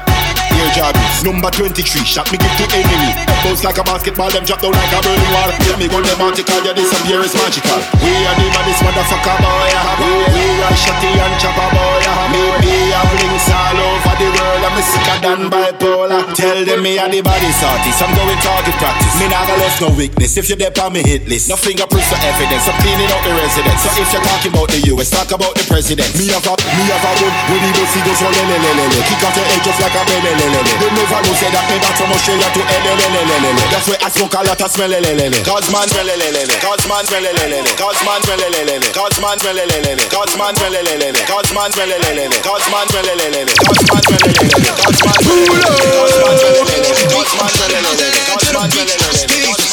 Ear 0.54 0.70
job 0.70 0.94
Number 1.24 1.48
23, 1.48 2.04
shot 2.04 2.28
me 2.28 2.36
give 2.36 2.52
to 2.60 2.68
enemy. 2.68 3.16
Bounce 3.40 3.64
like 3.64 3.80
a 3.80 3.84
basketball, 3.88 4.28
them 4.28 4.44
drop 4.44 4.60
down 4.60 4.76
like 4.76 4.92
a 4.92 5.00
burning 5.00 5.32
wall. 5.32 5.48
Yeah, 5.64 5.80
me 5.80 5.88
gun 5.88 6.04
them 6.04 6.20
article, 6.20 6.60
yeah, 6.60 6.76
disappear 6.76 7.24
is 7.24 7.32
magical. 7.32 7.80
We 8.04 8.12
are 8.28 8.36
the 8.36 8.44
baddest 8.52 8.84
motherfucker 8.84 9.36
boy. 9.40 9.72
We, 10.04 10.10
we 10.36 10.44
are 10.60 10.76
shotty 10.76 11.16
and 11.16 11.34
chopper 11.40 11.64
boy. 11.72 12.04
Me, 12.28 12.44
me 12.60 12.92
have 12.92 13.08
links 13.08 13.48
all 13.48 13.72
over 13.72 14.14
the 14.20 14.28
world. 14.36 14.62
I'm 14.68 14.76
sicker 14.84 15.18
than 15.24 15.40
bipolar. 15.48 16.28
Tell 16.36 16.60
them 16.60 16.84
me 16.84 17.00
are 17.00 17.08
the 17.08 17.24
baddest 17.24 17.64
artist. 17.64 18.04
I'm 18.04 18.12
going 18.12 18.40
target 18.44 18.76
practice. 18.76 19.16
Me 19.16 19.24
not 19.24 19.48
gonna 19.48 19.64
left 19.64 19.80
no 19.80 19.88
weakness. 19.96 20.36
If 20.36 20.52
you 20.52 20.60
dip 20.60 20.76
on 20.76 20.92
me 20.92 21.00
hit 21.00 21.24
list, 21.24 21.48
no 21.48 21.56
fingerprints 21.56 22.12
or 22.12 22.20
evidence. 22.20 22.68
I'm 22.68 22.76
cleaning 22.84 23.08
out 23.08 23.24
the 23.24 23.32
residence. 23.32 23.80
So 23.80 23.88
if 23.96 24.12
you're 24.12 24.20
talking 24.28 24.52
about 24.52 24.68
the 24.68 24.92
US, 24.92 25.08
talk 25.08 25.32
about 25.32 25.56
the 25.56 25.64
president. 25.72 26.12
Me 26.20 26.28
have 26.36 26.44
a, 26.44 26.52
me 26.52 26.84
have 26.92 27.00
a 27.00 27.12
gun. 27.16 27.32
When 27.48 27.64
the 27.64 27.72
goes 27.80 28.20
lele 28.20 28.28
oh, 28.28 28.60
lele 28.60 28.70
lele. 28.76 29.00
Kick 29.08 29.24
off 29.24 29.32
your 29.40 29.48
head 29.48 29.64
just 29.64 29.80
like 29.80 29.96
a. 29.96 30.04
They 30.04 31.13
never 31.14 31.30
know 31.30 31.34
say 31.38 31.50
that 31.54 31.62
me 31.70 31.78
back 31.78 31.94
from 31.94 32.10
Australia 32.10 32.48
to 32.50 32.60
lele 32.66 32.90
lele 32.98 33.22
lele 33.22 33.38
lele. 33.46 33.62
That's 33.70 33.86
why 33.86 33.98
I 34.02 34.10
smoke 34.10 34.34
a 34.34 34.42
lot 34.42 34.58
of 34.58 34.70
smell 34.70 34.90
lele 34.90 35.14
lele. 35.14 35.38
Cause 35.46 35.70
man 35.70 35.86
smell 35.86 36.06
lele 36.10 36.28
lele. 36.34 36.54
Cause 36.58 36.82
man 36.90 37.06
smell 37.06 37.22
lele 37.22 37.46
lele. 37.46 37.70
Cause 37.78 38.02
man 38.02 38.18
smell 38.26 38.38
lele 38.42 38.62
lele. 38.66 38.82
Cause 38.90 39.14
man 39.22 39.38
smell 39.38 39.54
lele 39.54 39.78
lele. 39.78 40.02
Cause 40.10 40.34
man 40.34 40.54
smell 40.58 40.74
lele 40.74 40.98
lele. 40.98 41.22
Cause 41.22 41.54
man 41.54 41.70
smell 41.70 41.86
lele 41.86 42.10
lele. 42.18 42.34
Cause 42.42 42.66
man 42.74 42.82
smell 42.90 43.06
lele 43.06 43.30
lele. 43.30 43.54
Cause 43.54 43.78
man 43.78 43.94
smell 43.94 43.94
lele 43.94 43.94
lele. 43.94 43.94
Cause 43.94 43.94
man 43.94 44.02
smell 44.02 44.18
lele 44.24 44.34
lele. 44.34 44.72
Cause 44.74 45.02
man 45.06 45.22
smell 45.22 45.44
lele 46.42 46.82
lele. 46.82 47.06
Cause 47.14 47.32
man 47.38 47.50
smell 47.54 47.70
lele 47.70 47.92
lele. 47.94 48.20
Cause 48.26 48.50
man 48.50 48.68
smell 48.74 48.86
lele 48.90 49.63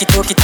токи 0.00 0.34
токи 0.34 0.39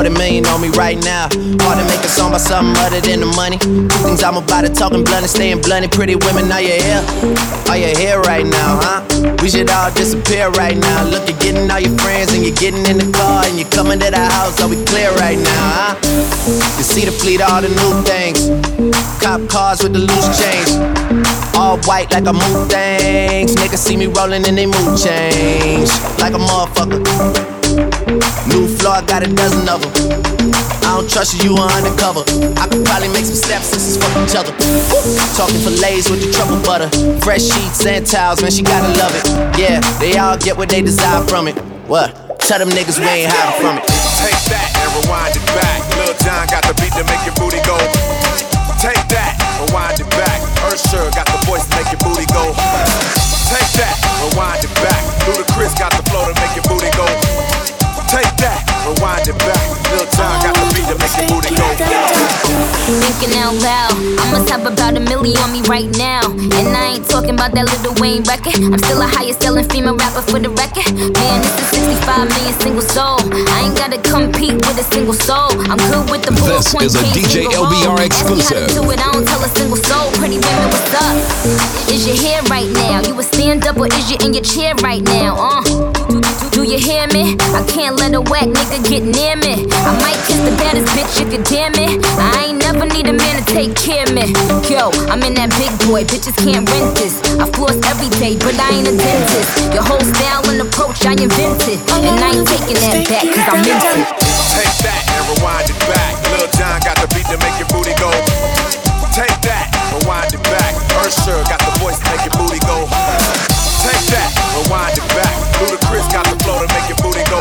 quarter 0.00 0.16
million 0.16 0.46
on 0.46 0.62
me 0.62 0.68
right 0.80 0.96
now. 1.04 1.28
Hard 1.60 1.76
to 1.76 1.84
make 1.84 2.00
a 2.00 2.08
song 2.08 2.30
about 2.30 2.40
something 2.40 2.72
other 2.80 3.02
than 3.02 3.20
the 3.20 3.26
money. 3.36 3.58
Things 4.00 4.22
I'm 4.22 4.38
about 4.38 4.64
to 4.64 4.72
talking 4.72 5.04
blunt 5.04 5.28
and 5.28 5.30
staying 5.30 5.60
blunt. 5.60 5.92
Pretty 5.92 6.16
women, 6.16 6.50
are 6.50 6.62
you 6.62 6.80
here? 6.80 7.04
Are 7.68 7.76
you 7.76 7.92
here 7.92 8.18
right 8.20 8.46
now, 8.46 8.80
huh? 8.80 9.04
We 9.42 9.50
should 9.50 9.68
all 9.68 9.92
disappear 9.92 10.48
right 10.56 10.76
now. 10.76 11.04
Look, 11.04 11.28
you're 11.28 11.36
getting 11.36 11.70
all 11.70 11.80
your 11.80 11.92
friends 11.98 12.32
and 12.32 12.42
you're 12.42 12.56
getting 12.56 12.86
in 12.88 12.96
the 12.96 13.12
car 13.12 13.44
and 13.44 13.60
you're 13.60 13.68
coming 13.68 14.00
to 14.00 14.08
the 14.08 14.24
house. 14.24 14.56
Are 14.62 14.68
we 14.68 14.82
clear 14.88 15.12
right 15.20 15.36
now, 15.36 15.64
huh? 15.76 15.92
You 16.80 16.84
see 16.84 17.04
the 17.04 17.12
fleet, 17.12 17.42
all 17.42 17.60
the 17.60 17.68
new 17.68 17.92
things. 18.08 18.48
Cop 19.20 19.44
cars 19.50 19.82
with 19.82 19.92
the 19.92 20.00
loose 20.00 20.28
change. 20.40 20.80
All 21.54 21.76
white 21.84 22.10
like 22.10 22.24
a 22.24 22.32
moon 22.32 22.68
things. 22.72 23.54
Niggas 23.54 23.84
see 23.84 23.98
me 23.98 24.06
rolling 24.06 24.48
and 24.48 24.56
they 24.56 24.64
mood 24.64 24.96
change. 24.96 25.92
Like 26.16 26.32
a 26.32 26.40
motherfucker. 26.40 27.59
New 28.50 28.66
floor, 28.66 28.98
I 28.98 29.02
got 29.06 29.22
a 29.22 29.30
dozen 29.30 29.70
of 29.70 29.86
them. 29.86 29.92
I 30.82 30.98
don't 30.98 31.06
trust 31.06 31.38
you, 31.38 31.54
you 31.54 31.62
are 31.62 31.70
undercover. 31.70 32.26
I 32.58 32.66
could 32.66 32.82
probably 32.82 33.06
make 33.14 33.22
some 33.22 33.38
stepsisters 33.38 34.02
fuck 34.02 34.10
each 34.18 34.34
other. 34.34 34.50
Talking 35.38 35.62
fillets 35.62 36.10
with 36.10 36.18
the 36.18 36.34
truffle 36.34 36.58
butter. 36.66 36.90
Fresh 37.22 37.46
sheets 37.46 37.86
and 37.86 38.02
towels, 38.02 38.42
man, 38.42 38.50
she 38.50 38.66
gotta 38.66 38.90
love 38.98 39.14
it. 39.14 39.22
Yeah, 39.54 39.78
they 40.02 40.18
all 40.18 40.34
get 40.34 40.58
what 40.58 40.68
they 40.68 40.82
desire 40.82 41.22
from 41.30 41.46
it. 41.46 41.54
What? 41.86 42.10
Tell 42.50 42.58
them 42.58 42.74
niggas 42.74 42.98
we 42.98 43.06
ain't 43.06 43.30
hiding 43.30 43.62
from 43.62 43.78
it. 43.78 43.86
Take 44.18 44.42
that 44.50 44.66
and 44.74 44.90
rewind 44.98 45.38
it 45.38 45.46
back. 45.54 45.78
Lil 45.94 46.10
Jon 46.26 46.50
got 46.50 46.66
the 46.66 46.74
beat 46.82 46.90
to 46.98 47.06
make 47.06 47.22
your 47.22 47.38
booty 47.38 47.62
go. 47.62 47.78
Take 48.82 49.06
that, 49.14 49.38
rewind 49.62 50.02
it 50.02 50.10
back. 50.18 50.42
Usher 50.66 51.06
got 51.14 51.30
the 51.30 51.38
voice 51.46 51.62
to 51.62 51.70
make 51.78 51.86
your 51.94 52.02
booty 52.02 52.26
go. 52.34 52.42
Take 53.46 53.70
that, 53.78 53.94
rewind 54.18 54.66
it 54.66 54.74
back. 54.82 54.98
Ludacris 55.30 55.78
got 55.78 55.94
the 55.94 56.02
flow 56.10 56.26
to 56.26 56.34
make 56.42 56.58
your 56.58 56.66
booty 56.66 56.90
go. 56.98 57.06
Take 58.10 58.26
that, 58.42 58.66
rewind 58.90 59.22
it 59.30 59.38
back. 59.38 59.62
Lil 59.94 60.02
Jon 60.18 60.34
got 60.42 60.50
the 60.58 60.66
beat 60.74 60.82
to 60.90 60.98
make 60.98 61.14
your 61.14 61.30
booty 61.30 61.54
go. 61.54 61.62
Thinking 62.90 63.38
out 63.38 63.54
loud, 63.62 63.94
I 64.18 64.24
must 64.34 64.50
have 64.50 64.66
about 64.66 64.98
a 64.98 65.00
million 65.00 65.38
on 65.38 65.54
me 65.54 65.62
right 65.70 65.86
now. 65.94 66.26
And 66.26 66.74
I 66.74 66.98
ain't 66.98 67.06
talking 67.06 67.38
about 67.38 67.54
that 67.54 67.70
Lil 67.70 67.94
Wayne 68.02 68.26
record. 68.26 68.58
I'm 68.58 68.82
still 68.82 68.98
a 68.98 69.06
highest 69.06 69.46
selling 69.46 69.62
female 69.70 69.94
rapper 69.94 70.26
for 70.26 70.42
the 70.42 70.50
record. 70.50 70.90
Man, 70.90 71.38
this 71.38 71.54
is 71.70 72.02
65 72.02 72.26
million 72.34 72.54
single 72.58 72.82
soul. 72.82 73.22
I 73.54 73.70
ain't 73.70 73.78
gotta 73.78 74.02
compete 74.02 74.58
with 74.58 74.82
a 74.82 74.86
single 74.90 75.14
soul. 75.14 75.54
I'm 75.70 75.78
good 75.78 76.10
with 76.10 76.26
the 76.26 76.34
This 76.34 76.66
is 76.66 76.98
a 76.98 77.06
DJ 77.14 77.46
LBR 77.46 77.94
roll. 77.94 78.02
Ask 78.02 78.26
me 78.26 78.42
how 78.42 78.58
to 78.58 78.66
exclusive. 78.66 78.74
do 78.74 78.90
it, 78.90 78.98
I 78.98 79.06
don't 79.14 79.22
tell 79.22 79.38
a 79.38 79.50
single 79.54 79.78
soul. 79.78 80.10
Pretty 80.18 80.42
women, 80.42 80.66
what's 80.74 80.90
up? 80.98 81.14
Is 81.86 82.10
your 82.10 82.18
hair 82.18 82.42
right 82.50 82.66
now? 82.74 83.06
You 83.06 83.14
a 83.14 83.22
stand 83.22 83.62
up 83.70 83.78
or 83.78 83.86
is 83.86 84.10
you 84.10 84.18
in 84.26 84.34
your 84.34 84.42
chair 84.42 84.74
right 84.82 85.02
now? 85.06 85.38
Uh. 85.38 86.29
Do 86.60 86.68
you 86.68 86.76
hear 86.76 87.08
me? 87.08 87.40
I 87.56 87.64
can't 87.64 87.96
let 87.96 88.12
a 88.12 88.20
whack 88.20 88.44
nigga 88.44 88.84
get 88.84 89.00
near 89.00 89.32
me. 89.32 89.64
I 89.80 89.96
might 89.96 90.20
kiss 90.28 90.36
the 90.44 90.52
baddest 90.60 90.92
bitch 90.92 91.16
if 91.16 91.32
you 91.32 91.40
damn 91.48 91.72
it. 91.72 92.04
I 92.20 92.52
ain't 92.52 92.60
never 92.60 92.84
need 92.84 93.08
a 93.08 93.16
man 93.16 93.40
to 93.40 93.44
take 93.48 93.72
care 93.72 94.04
of 94.04 94.12
me. 94.12 94.28
Yo, 94.68 94.92
I'm 95.08 95.24
in 95.24 95.40
that 95.40 95.48
big 95.56 95.72
boy, 95.88 96.04
bitches 96.04 96.36
can't 96.36 96.68
rent 96.68 96.92
this. 97.00 97.16
I 97.40 97.48
floss 97.56 97.80
every 97.88 98.12
day, 98.20 98.36
but 98.36 98.52
I 98.60 98.76
ain't 98.76 98.92
a 98.92 98.92
dentist. 98.92 99.72
Your 99.72 99.80
whole 99.88 100.04
style 100.04 100.44
and 100.52 100.60
approach 100.60 101.00
I 101.08 101.16
invented. 101.16 101.80
And 101.96 102.20
I 102.20 102.28
ain't 102.28 102.44
taking 102.44 102.76
that 102.76 103.08
back, 103.08 103.24
cause 103.24 103.46
I'm 103.56 103.64
into 103.64 103.92
it. 103.96 104.08
Take 104.52 104.76
that 104.84 105.00
and 105.16 105.24
rewind 105.32 105.64
it 105.64 105.80
back. 105.88 106.12
Lil 106.28 106.44
Jon 106.60 106.76
got 106.84 107.00
the 107.00 107.08
beat 107.16 107.24
to 107.32 107.40
make 107.40 107.56
your 107.56 107.72
booty 107.72 107.96
go. 107.96 108.12
Take 109.16 109.32
that, 109.48 109.72
rewind 109.96 110.36
it 110.36 110.44
back. 110.44 110.76
Usher 111.08 111.40
got 111.48 111.56
the 111.64 111.72
voice 111.80 111.96
to 111.96 112.04
make 112.12 112.20
your 112.28 112.36
booty 112.36 112.60
go. 112.68 112.84
Take 113.80 114.12
that, 114.12 114.28
rewind 114.56 114.98
it 114.98 115.08
back. 115.16 115.32
Ludacris 115.56 116.04
got 116.12 116.24
the 116.28 116.36
flow 116.44 116.60
to 116.60 116.68
make 116.68 116.88
your 116.88 117.00
booty 117.00 117.24
go. 117.32 117.40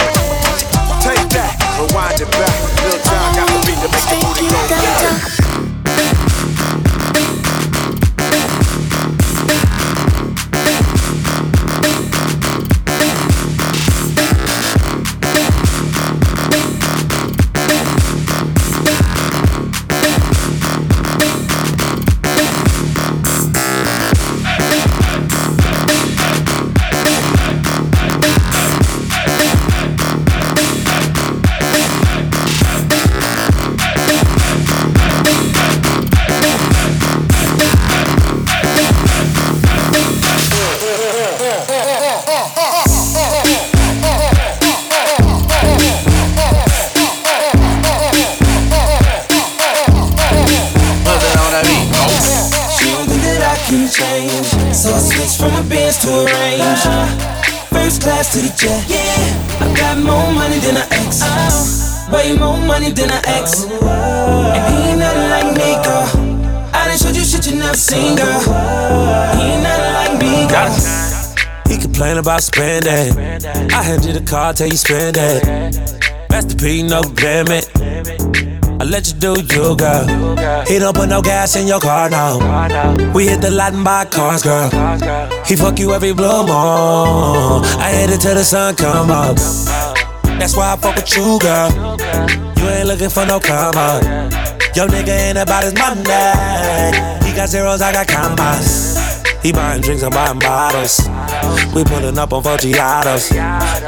Take 1.03 1.27
that, 1.35 1.59
rewind 1.75 2.21
it 2.21 2.31
back. 2.31 2.55
Lil 2.83 2.99
Jon 3.03 3.35
got 3.35 3.47
the 3.51 3.59
beat 3.67 3.79
to 3.83 3.89
make 3.91 4.07
your 4.07 4.19
booty 4.23 4.47
go. 4.47 5.38
To 58.31 58.39
the 58.41 58.53
jet. 58.55 58.85
Yeah, 58.87 59.65
I 59.65 59.73
got 59.75 59.97
more 59.97 60.31
money 60.33 60.59
than 60.59 60.77
I 60.77 60.85
ex. 60.91 61.21
Way 62.11 62.37
more 62.37 62.57
money 62.57 62.91
than 62.91 63.09
I 63.09 63.21
ex. 63.25 63.63
And 63.63 64.61
he 64.69 64.89
ain't 64.89 64.99
nothing 64.99 65.29
like 65.29 65.49
me, 65.57 65.69
girl. 65.81 66.05
I 66.73 66.87
done 66.87 66.97
showed 66.97 67.15
you 67.15 67.23
shit 67.23 67.47
you 67.47 67.57
never 67.57 67.75
seen, 67.75 68.15
girl. 68.15 68.39
He 69.33 69.41
ain't 69.41 69.63
nothing 69.63 69.93
like 69.99 70.15
me, 70.21 70.47
girl. 70.47 70.69
He 71.67 71.81
complain 71.81 72.17
about 72.17 72.43
spending. 72.43 73.17
I 73.71 73.81
handed 73.81 74.05
you 74.05 74.13
the 74.13 74.25
car, 74.25 74.53
tell 74.53 74.67
you 74.67 74.77
spend 74.77 75.17
it. 75.17 75.43
Master 76.29 76.55
P, 76.55 76.83
no 76.83 77.01
damn 77.01 77.47
it. 77.49 78.58
I 78.81 78.85
let 78.85 79.07
you 79.07 79.13
do 79.13 79.33
you, 79.41 79.75
girl. 79.75 80.65
He 80.65 80.79
don't 80.79 80.95
put 80.95 81.09
no 81.09 81.21
gas 81.21 81.57
in 81.57 81.67
your 81.67 81.81
car, 81.81 82.09
no. 82.09 82.39
We 83.13 83.27
hit 83.27 83.41
the 83.41 83.51
lot 83.51 83.73
and 83.73 83.83
buy 83.83 84.05
cars, 84.05 84.41
girl. 84.41 84.69
He 85.45 85.57
fuck 85.57 85.77
you 85.79 85.91
every 85.91 86.13
blue 86.13 86.47
moon. 86.47 87.65
I 87.75 87.91
hit 87.91 88.09
it 88.09 88.21
till 88.21 88.35
the 88.35 88.43
sun 88.45 88.75
come 88.75 89.11
up. 89.11 89.35
That's 90.39 90.55
why 90.55 90.71
I 90.71 90.77
fuck 90.77 90.95
with 90.95 91.13
you, 91.17 91.39
girl. 91.39 91.69
You 92.57 92.69
ain't 92.69 92.87
looking 92.87 93.09
for 93.09 93.25
no 93.25 93.35
up. 93.35 94.03
Yo, 94.73 94.87
nigga 94.87 95.27
ain't 95.27 95.37
about 95.37 95.63
his 95.65 95.73
money. 95.73 95.99
He 97.27 97.35
got 97.35 97.49
zeros, 97.49 97.81
I 97.81 97.91
got 97.91 98.07
commas. 98.07 98.97
He 99.43 99.51
buying 99.51 99.81
drinks, 99.81 100.03
I'm 100.03 100.11
buying 100.11 100.39
bottles. 100.39 101.01
We 101.75 101.83
pulling 101.83 102.17
up 102.17 102.31
on 102.31 102.43
Foggiatos. 102.43 103.31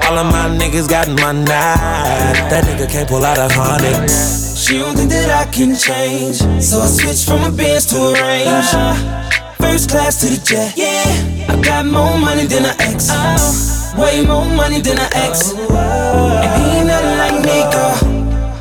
All 0.03 0.17
of 0.17 0.25
my 0.27 0.49
niggas 0.49 0.89
got 0.89 1.07
money. 1.07 1.45
That 1.45 2.65
nigga 2.65 2.91
can't 2.91 3.07
pull 3.07 3.23
out 3.23 3.37
a 3.37 3.47
hundred. 3.53 4.50
Don't 4.71 4.95
think 4.95 5.09
that 5.11 5.27
I 5.27 5.51
can 5.51 5.75
change, 5.75 6.37
so 6.63 6.79
I 6.79 6.87
switched 6.87 7.27
from 7.27 7.43
a 7.43 7.51
Benz 7.51 7.85
to 7.87 7.97
a 7.99 8.13
Range. 8.15 8.71
First 9.59 9.89
class 9.89 10.21
to 10.21 10.27
the 10.31 10.39
jet, 10.39 10.77
yeah. 10.77 11.03
I 11.51 11.59
got 11.59 11.85
more 11.85 12.17
money 12.17 12.47
than 12.47 12.63
an 12.63 12.79
ex, 12.79 13.11
way 13.99 14.23
more 14.23 14.47
money 14.47 14.79
than 14.79 14.97
an 14.97 15.11
ex. 15.11 15.51
And 15.51 16.55
he 16.55 16.79
ain't 16.79 16.87
nothing 16.87 17.17
like 17.19 17.43
me, 17.43 17.57
girl. 17.67 17.99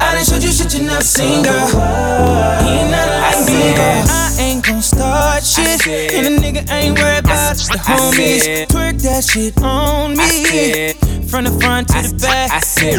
I 0.02 0.18
done 0.18 0.24
showed 0.24 0.42
you 0.42 0.50
shit 0.50 0.74
you 0.74 0.82
never 0.82 1.04
seen, 1.04 1.44
girl. 1.44 1.70
He 2.58 2.70
ain't 2.74 2.90
nothing 2.90 3.22
like 3.22 3.46
me, 3.46 3.70
girl. 3.78 4.02
I 4.10 4.34
ain't 4.40 4.66
gon' 4.66 4.82
start 4.82 5.44
shit, 5.44 5.86
and 5.86 6.26
a 6.26 6.30
nigga 6.42 6.66
ain't 6.72 6.98
worried 6.98 7.22
about 7.22 7.54
the 7.54 7.78
homies. 7.78 8.66
Twerk 8.66 9.00
that 9.02 9.22
shit 9.22 9.62
on 9.62 10.16
me. 10.18 11.09
From 11.30 11.44
the 11.44 11.52
front 11.62 11.86
to 11.88 11.94
the 12.02 12.18
back. 12.26 12.50
I 12.50 12.58
said 12.58 12.98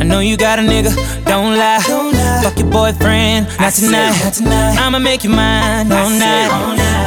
i 0.00 0.02
know 0.02 0.20
you 0.20 0.38
got 0.38 0.58
a 0.58 0.62
nigga, 0.62 0.96
don't 1.26 1.58
lie. 1.58 1.82
Don't 1.86 2.10
lie. 2.14 2.40
Fuck 2.42 2.58
your 2.58 2.70
boyfriend, 2.70 3.48
not 3.60 3.74
tonight. 3.74 4.16
not 4.24 4.32
tonight. 4.32 4.78
I'ma 4.80 4.98
make 4.98 5.24
you 5.24 5.30
mine 5.30 5.92
all 5.92 6.08
night. 6.08 6.48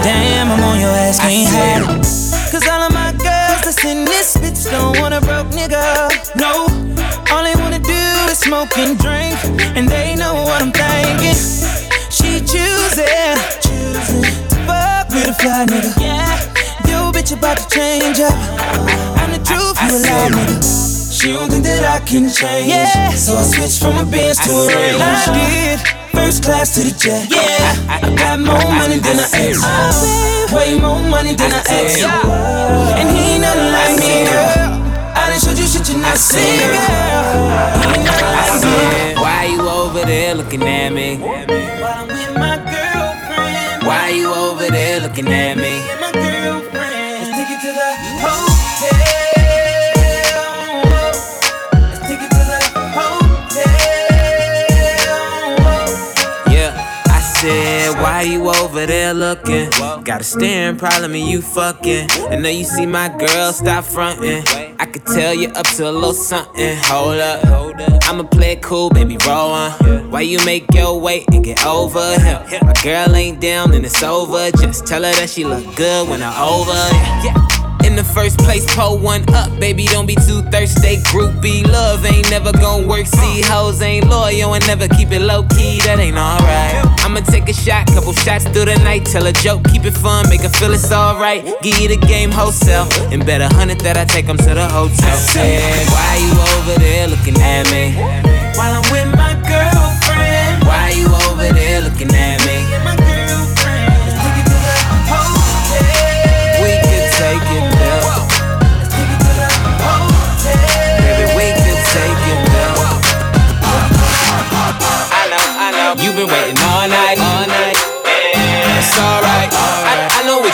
Damn, 0.03 0.51
I'm 0.51 0.63
on 0.63 0.79
your 0.79 0.89
ass, 0.89 1.19
can't 1.19 1.49
hide. 1.49 2.29
Cause 2.51 2.67
all 2.67 2.83
of 2.85 2.93
my 2.93 3.11
girls 3.13 3.61
that's 3.65 3.83
in 3.83 4.05
this 4.05 4.37
bitch 4.37 4.69
don't 4.69 4.99
want 4.99 5.15
a 5.15 5.21
broke 5.21 5.49
nigga. 5.57 6.09
No, 6.37 6.69
all 7.33 7.43
they 7.43 7.55
wanna 7.61 7.79
do 7.79 8.01
is 8.29 8.37
smoke 8.37 8.77
and 8.77 8.97
drink, 8.99 9.37
and 9.75 9.89
they 9.89 10.15
know 10.15 10.35
what 10.45 10.61
I'm 10.61 10.71
thinking. 10.71 11.33
She 12.13 12.45
choosing, 12.45 13.37
choosing 13.65 14.21
to 14.21 14.57
fuck 14.69 15.09
with 15.09 15.29
a 15.29 15.33
fly 15.33 15.65
nigga. 15.65 15.97
Yeah, 15.99 16.37
bitch 17.19 17.37
about 17.37 17.57
to 17.57 17.67
change 17.67 18.19
up. 18.19 18.33
I'm 19.19 19.31
the 19.31 19.43
truth, 19.43 19.75
you 19.83 19.91
a 19.91 19.99
lie 20.07 20.29
nigga. 20.31 21.11
She 21.11 21.33
don't 21.33 21.51
think 21.51 21.65
that 21.65 21.83
I 21.83 21.99
can 22.05 22.29
change. 22.31 22.71
Yeah. 22.71 23.11
So 23.11 23.35
I 23.35 23.43
switched 23.43 23.79
from 23.83 23.97
a 23.97 24.05
Benz 24.09 24.39
to 24.47 24.51
a 24.51 24.67
Range. 24.67 25.01
I 25.01 25.27
did. 25.35 25.79
First 26.15 26.43
class 26.43 26.75
to 26.75 26.81
the 26.87 26.95
jet. 26.95 27.27
Yeah. 27.27 27.75
I 27.91 28.15
got 28.15 28.39
more 28.39 28.71
money 28.71 28.99
than 28.99 29.19
an 29.19 29.29
ex. 29.35 29.59
Way 30.53 30.79
more 30.79 31.03
money 31.03 31.35
than 31.35 31.51
an 31.51 31.63
ex. 31.67 31.99
And 31.99 33.09
he 33.11 33.35
ain't 33.35 33.41
nothing 33.43 33.71
like 33.75 33.99
me, 33.99 34.15
girl. 34.31 34.79
I 35.19 35.27
done 35.29 35.39
showed 35.43 35.59
you 35.59 35.67
shit 35.67 35.89
you 35.91 35.97
not 35.99 36.15
seen, 36.15 36.39
girl. 36.39 36.87
He 37.75 37.99
ain't 37.99 38.05
nothing 38.07 38.31
like 38.39 38.63
me. 38.63 39.19
Why 39.19 39.43
you 39.51 39.67
over 39.67 40.05
there 40.05 40.35
looking 40.35 40.63
at 40.63 40.93
me? 40.93 41.17
While 41.17 41.35
I'm 41.83 42.07
with 42.07 42.33
my 42.39 42.55
girlfriend. 42.63 43.83
Why 43.83 44.09
you 44.15 44.33
over 44.33 44.71
there 44.71 45.01
looking 45.01 45.27
at 45.27 45.57
me? 45.57 45.98
Over 58.79 58.87
there 58.87 59.13
looking? 59.13 59.69
Got 60.03 60.21
a 60.21 60.23
staring 60.23 60.77
problem 60.77 61.13
and 61.13 61.27
you 61.27 61.41
fucking. 61.41 62.09
I 62.29 62.37
know 62.37 62.49
you 62.49 62.63
see 62.63 62.85
my 62.85 63.09
girl, 63.09 63.51
stop 63.51 63.83
fronting. 63.83 64.43
I 64.79 64.85
could 64.85 65.05
tell 65.05 65.33
you 65.33 65.49
up 65.49 65.65
to 65.75 65.89
a 65.89 65.91
little 65.91 66.13
something. 66.13 66.77
Hold 66.83 67.19
up, 67.19 67.45
I'ma 68.07 68.23
play 68.23 68.53
it 68.53 68.61
cool, 68.61 68.89
baby, 68.89 69.17
roll 69.25 69.51
on. 69.51 70.11
Why 70.11 70.21
you 70.21 70.43
make 70.45 70.73
your 70.73 70.99
way 70.99 71.25
and 71.31 71.43
get 71.43 71.65
over 71.65 72.19
here? 72.19 72.45
My 72.63 72.73
girl 72.81 73.15
ain't 73.15 73.41
down 73.41 73.73
and 73.73 73.85
it's 73.85 74.01
over. 74.01 74.51
Just 74.51 74.87
tell 74.87 75.03
her 75.03 75.11
that 75.13 75.29
she 75.29 75.43
look 75.43 75.75
good 75.75 76.07
when 76.07 76.21
I'm 76.23 76.33
over. 76.41 76.71
Yeah. 77.25 77.58
The 77.99 78.05
first 78.05 78.39
place, 78.39 78.63
pull 78.75 78.97
one 78.97 79.27
up, 79.35 79.51
baby. 79.59 79.85
Don't 79.85 80.05
be 80.05 80.15
too 80.15 80.41
thirsty. 80.43 81.03
Groupie 81.11 81.67
love 81.67 82.05
ain't 82.05 82.31
never 82.31 82.53
gon' 82.53 82.87
work. 82.87 83.05
See, 83.05 83.41
hoes 83.41 83.81
ain't 83.81 84.07
loyal 84.07 84.53
and 84.53 84.65
never 84.67 84.87
keep 84.87 85.11
it 85.11 85.19
low 85.19 85.43
key. 85.43 85.81
That 85.83 85.99
ain't 85.99 86.15
alright. 86.15 86.79
I'ma 87.03 87.19
take 87.19 87.49
a 87.49 87.53
shot, 87.53 87.87
couple 87.87 88.13
shots 88.13 88.45
through 88.45 88.71
the 88.71 88.79
night. 88.87 89.03
Tell 89.03 89.27
a 89.27 89.33
joke, 89.33 89.65
keep 89.65 89.83
it 89.83 89.91
fun, 89.91 90.29
make 90.29 90.43
her 90.43 90.49
feel 90.49 90.71
it's 90.71 90.89
alright. 90.93 91.43
Give 91.61 91.77
you 91.77 91.89
the 91.89 91.97
game 92.07 92.31
wholesale, 92.31 92.87
and 93.11 93.25
bet 93.25 93.41
a 93.41 93.49
hundred 93.49 93.81
that 93.81 93.97
I 93.97 94.05
take 94.05 94.29
'em 94.29 94.37
to 94.37 94.53
the 94.55 94.69
hotel. 94.69 95.17
Said, 95.17 95.59
why 95.91 96.15
you 96.23 96.31
over 96.55 96.79
there 96.79 97.05
looking 97.07 97.35
at 97.41 97.69
me? 97.69 97.99
While 98.55 98.79
I'm 98.79 98.87
with 98.95 99.11
my 99.19 99.35
girlfriend. 99.43 100.63
Why 100.63 100.95
you 100.95 101.07
over 101.27 101.51
there 101.51 101.81
looking 101.81 102.15
at 102.15 102.38
me? 102.38 102.38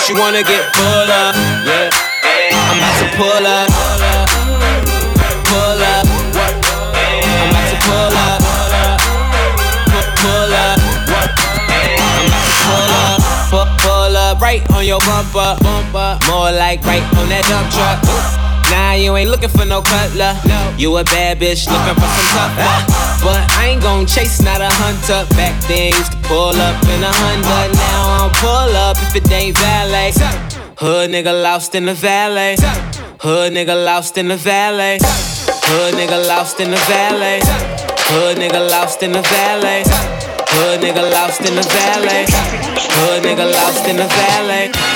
You 0.07 0.13
wanna 0.19 0.43
get 0.43 0.63
full 0.75 0.85
of. 0.85 1.35
Yeah. 1.65 1.89
I'm 2.53 2.77
about 2.77 2.95
to 3.01 3.07
pull 3.17 3.45
up. 3.47 3.69
Pull 5.49 5.81
up. 5.81 6.05
I'm 7.41 7.49
to 7.71 7.77
pull 7.81 8.13
up. 8.13 8.39
Pull 10.21 10.53
up. 10.53 10.77
I'm 12.05 12.29
to 12.37 12.53
pull 12.61 12.93
up. 13.01 13.17
Pull 13.81 14.15
up 14.15 14.39
right 14.39 14.61
on 14.71 14.85
your. 14.85 14.99
Bumper. 14.99 15.57
More 16.29 16.51
like 16.51 16.85
right 16.85 17.01
on 17.17 17.29
that 17.29 17.45
dump 17.49 17.71
truck. 17.73 18.54
Nah, 18.71 18.93
you 18.93 19.15
ain't 19.15 19.29
looking 19.29 19.49
for 19.49 19.65
no 19.65 19.81
cutler. 19.81 20.33
You 20.77 20.97
a 20.97 21.03
bad 21.03 21.39
bitch 21.39 21.67
looking 21.67 21.95
for 21.95 22.09
some 22.09 22.29
tough 22.35 22.57
love. 22.57 23.11
But 23.25 23.41
I 23.57 23.69
ain't 23.73 23.81
gon' 23.81 24.05
chase, 24.05 24.41
not 24.41 24.61
a 24.61 24.69
hunter. 24.69 25.25
Back 25.35 25.59
then 25.67 25.93
used 25.93 26.11
to 26.11 26.17
pull 26.29 26.53
up 26.53 26.77
in 26.93 27.01
a 27.01 27.09
Honda. 27.09 27.73
Now 27.73 28.01
I 28.13 28.17
don't 28.21 28.35
pull 28.37 28.71
up 28.85 28.97
if 29.01 29.15
it 29.15 29.31
ain't 29.31 29.57
valet. 29.57 30.13
Hood 30.77 31.09
nigga 31.09 31.33
lost 31.41 31.73
in 31.73 31.85
the 31.85 31.95
valley. 31.95 32.55
Hood 33.19 33.53
nigga 33.53 33.73
lost 33.73 34.17
in 34.17 34.27
the 34.27 34.35
valley. 34.35 34.99
Hood 35.65 35.95
nigga 35.95 36.19
lost 36.29 36.59
in 36.59 36.69
the 36.69 36.77
valley. 36.77 37.39
Hood 38.11 38.37
nigga 38.37 38.69
lost 38.69 39.01
in 39.01 39.11
the 39.13 39.21
valley. 39.21 39.81
Hood 40.53 40.81
nigga 40.81 41.11
lost 41.11 41.41
in 41.41 41.55
the 41.55 41.63
valley. 41.63 42.25
Hood 42.97 43.23
nigga 43.23 43.51
lost 43.51 43.87
in 43.87 43.97
the 43.97 44.05
valley. 44.05 44.94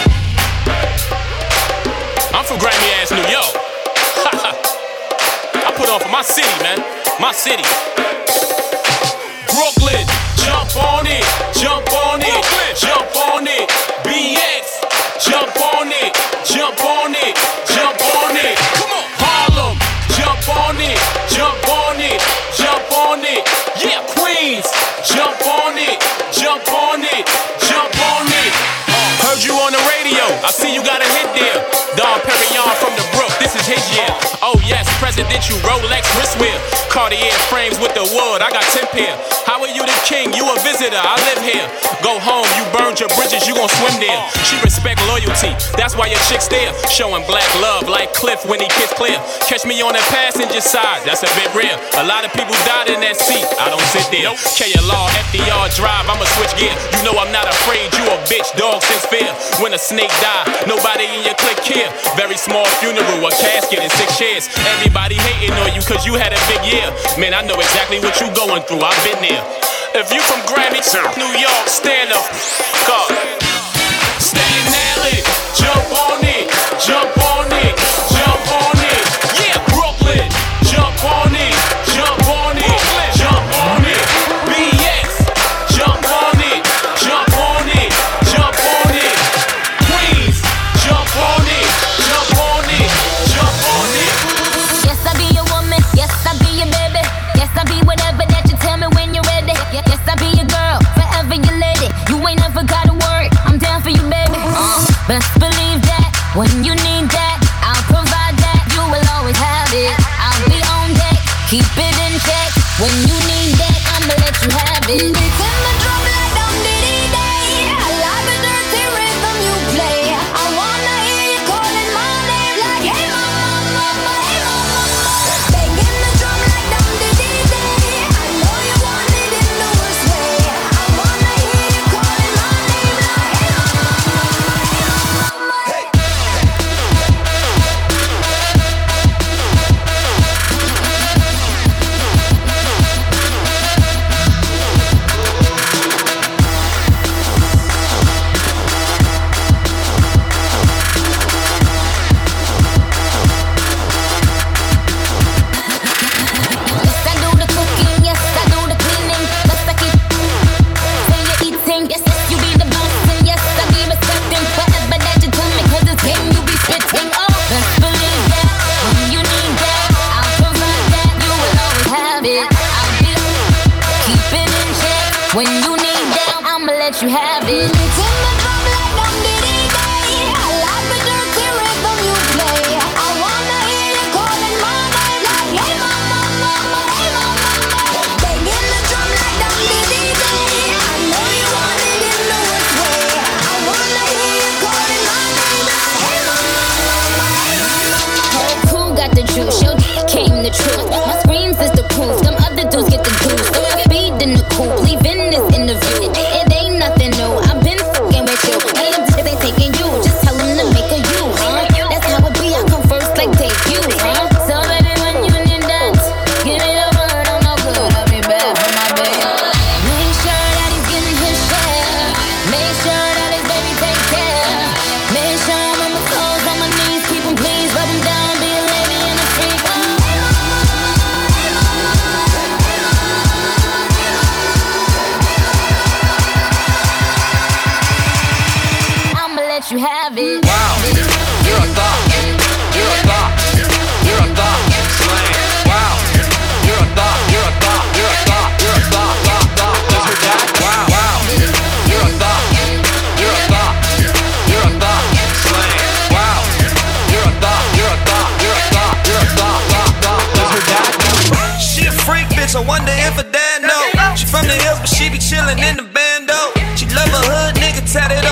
I'm 2.32 2.46
from 2.46 2.60
grimy 2.60 2.90
ass 3.02 3.10
New 3.12 3.26
York. 3.26 3.54
I 5.66 5.74
put 5.76 5.90
on 5.90 6.00
for 6.00 6.10
my 6.10 6.22
city, 6.22 6.48
man. 6.62 6.78
My 7.20 7.32
city. 7.34 7.66
Brooklyn, 9.50 10.06
jump 10.38 10.72
on 10.78 11.10
it, 11.10 11.26
jump 11.58 11.90
on 11.90 12.22
it, 12.22 12.42
jump 12.78 13.10
on 13.34 13.48
it. 13.50 13.66
BX, 14.06 14.66
jump 15.26 15.58
on 15.74 15.90
it, 15.90 16.14
jump 16.46 16.80
on 16.86 17.18
it, 17.18 17.34
jump 17.66 17.98
on 17.98 18.34
it. 18.38 18.56
Come 18.78 18.94
on, 18.94 19.08
Harlem, 19.18 19.76
jump 20.14 20.46
on 20.54 20.78
it, 20.78 21.02
jump 21.34 21.66
on 21.66 21.98
it, 21.98 22.22
jump 22.54 22.92
on 22.94 23.20
it. 23.26 23.42
Yeah, 23.82 24.06
Queens, 24.14 24.70
jump 25.02 25.42
on 25.50 25.76
it, 25.82 25.98
jump 26.32 26.62
on 26.70 26.78
it, 26.78 26.79
yes, 35.30 35.48
presidential 35.48 35.58
Rolex 35.70 36.04
wristwear. 36.18 36.79
Cartier 36.90 37.32
frames 37.54 37.78
with 37.78 37.94
the 37.94 38.02
wood. 38.02 38.42
I 38.42 38.50
got 38.50 38.66
10 38.74 38.90
pair. 38.90 39.14
How 39.46 39.62
are 39.62 39.70
you 39.70 39.86
the 39.86 39.98
king? 40.10 40.34
You 40.34 40.42
a 40.50 40.58
visitor. 40.66 40.98
I 40.98 41.22
live 41.30 41.42
here. 41.46 41.66
Go 42.02 42.18
home. 42.18 42.50
You 42.58 42.66
burned 42.74 42.98
your 42.98 43.14
bridges. 43.14 43.46
You 43.46 43.54
gon' 43.54 43.70
swim 43.70 43.94
there. 44.02 44.18
She 44.42 44.58
respect 44.66 44.98
loyalty. 45.06 45.54
That's 45.78 45.94
why 45.94 46.10
your 46.10 46.20
chick's 46.26 46.50
there. 46.50 46.74
Showing 46.90 47.22
black 47.30 47.46
love 47.62 47.86
like 47.86 48.12
Cliff 48.18 48.42
when 48.50 48.60
he 48.60 48.68
kissed 48.74 48.98
Clear. 48.98 49.22
Catch 49.46 49.70
me 49.70 49.78
on 49.86 49.94
the 49.94 50.04
passenger 50.10 50.60
side. 50.60 51.06
That's 51.06 51.22
a 51.22 51.32
bit 51.38 51.54
rare. 51.54 51.78
A 52.02 52.06
lot 52.10 52.26
of 52.26 52.34
people 52.34 52.58
died 52.66 52.90
in 52.90 53.00
that 53.06 53.22
seat. 53.22 53.46
I 53.62 53.70
don't 53.70 53.86
sit 53.94 54.10
there. 54.10 54.34
KLR, 54.58 55.08
FDR 55.30 55.70
drive. 55.78 56.10
I'ma 56.10 56.26
switch 56.42 56.58
gear. 56.58 56.74
You 56.98 57.06
know 57.06 57.14
I'm 57.22 57.30
not 57.30 57.46
afraid. 57.46 57.94
You 57.96 58.04
a 58.10 58.18
bitch 58.26 58.50
dog 58.58 58.82
since 58.82 59.06
fear. 59.06 59.30
When 59.62 59.78
a 59.78 59.80
snake 59.80 60.12
die, 60.20 60.66
nobody 60.66 61.06
in 61.06 61.22
your 61.22 61.38
clique 61.38 61.62
care. 61.62 61.94
Very 62.18 62.36
small 62.36 62.66
funeral, 62.82 63.22
a 63.24 63.32
casket 63.38 63.80
in 63.80 63.90
six 63.94 64.18
chairs. 64.18 64.50
Everybody 64.82 65.16
hating 65.22 65.54
on 65.54 65.72
you 65.78 65.86
cause 65.86 66.04
you 66.04 66.18
had 66.18 66.34
a 66.34 66.42
big 66.50 66.66
year. 66.66 66.79
Man, 67.20 67.34
I 67.34 67.42
know 67.44 67.60
exactly 67.60 68.00
what 68.00 68.20
you 68.22 68.28
going 68.36 68.64
through. 68.64 68.80
I've 68.80 69.04
been 69.04 69.20
there. 69.20 69.44
If 69.96 70.14
you 70.14 70.22
from 70.22 70.40
Grammy, 70.48 70.80
New 71.18 71.32
York, 71.36 71.68
stand 71.68 72.12
up. 72.12 72.24
Up. 72.88 73.12
Stand 74.20 74.68
alley, 74.96 75.20
jump 75.56 75.92
on 76.08 76.20
it, 76.24 76.48
jump 76.80 77.12
on 77.36 77.39
it, 77.39 77.39
you 114.90 115.19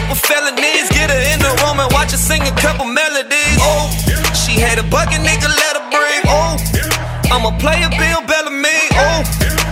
with 0.10 0.20
felonies. 0.20 0.90
Get 0.92 1.12
her 1.12 1.22
in 1.32 1.40
the 1.40 1.52
room 1.64 1.80
and 1.80 1.92
watch 1.94 2.12
her 2.12 2.20
sing 2.20 2.44
a 2.44 2.56
couple 2.60 2.86
melodies. 2.88 3.60
Oh, 3.60 3.92
she 4.34 4.60
had 4.60 4.80
a 4.80 4.86
bucket 4.88 5.22
nigga, 5.22 5.48
let 5.48 5.74
her 5.80 5.86
bring. 5.92 6.22
Oh, 6.28 6.58
I'm 7.32 7.46
a 7.46 7.54
player, 7.60 7.88
Bill 7.96 8.24
Bellamy. 8.26 8.82
Oh, 8.96 9.24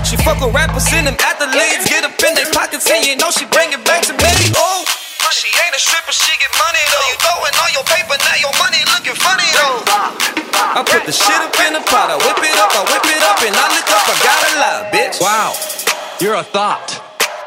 she 0.04 0.16
fuck 0.22 0.40
with 0.40 0.54
rappers 0.54 0.92
in 0.94 1.06
them 1.06 1.18
athletes. 1.20 1.88
Get 1.90 2.04
up 2.04 2.16
in 2.22 2.36
their 2.36 2.52
pockets 2.52 2.88
and 2.92 3.06
you 3.06 3.16
know 3.16 3.32
she 3.32 3.46
bring 3.48 3.72
it 3.72 3.84
back 3.84 4.04
to 4.08 4.14
me. 4.14 4.34
Oh. 4.56 4.86
She 5.36 5.52
ain't 5.52 5.76
a 5.76 5.80
stripper, 5.80 6.14
she 6.14 6.32
get 6.40 6.48
money 6.56 6.80
though. 6.88 7.06
You 7.12 7.16
throwing 7.20 7.56
all 7.60 7.72
your 7.76 7.84
paper, 7.84 8.16
now 8.24 8.40
your 8.40 8.56
money 8.56 8.80
looking 8.88 9.20
funny 9.20 9.44
though. 9.52 9.84
I 10.80 10.82
put 10.88 11.04
the 11.06 11.12
shit 11.12 11.42
up 11.44 11.52
in 11.68 11.74
the 11.74 11.84
pot, 11.92 12.08
I 12.08 12.16
whip 12.16 12.40
it 12.40 12.56
up, 12.56 12.72
I 12.72 12.82
whip 12.88 13.04
it 13.04 13.22
up, 13.22 13.42
and 13.44 13.52
I 13.52 13.68
look 13.76 13.90
up, 13.92 14.08
I 14.08 14.16
got 14.24 14.40
a 14.40 14.52
lie, 14.56 14.90
bitch. 14.96 15.20
Wow, 15.20 15.52
you're 16.22 16.36
a 16.36 16.44
thought. 16.44 17.02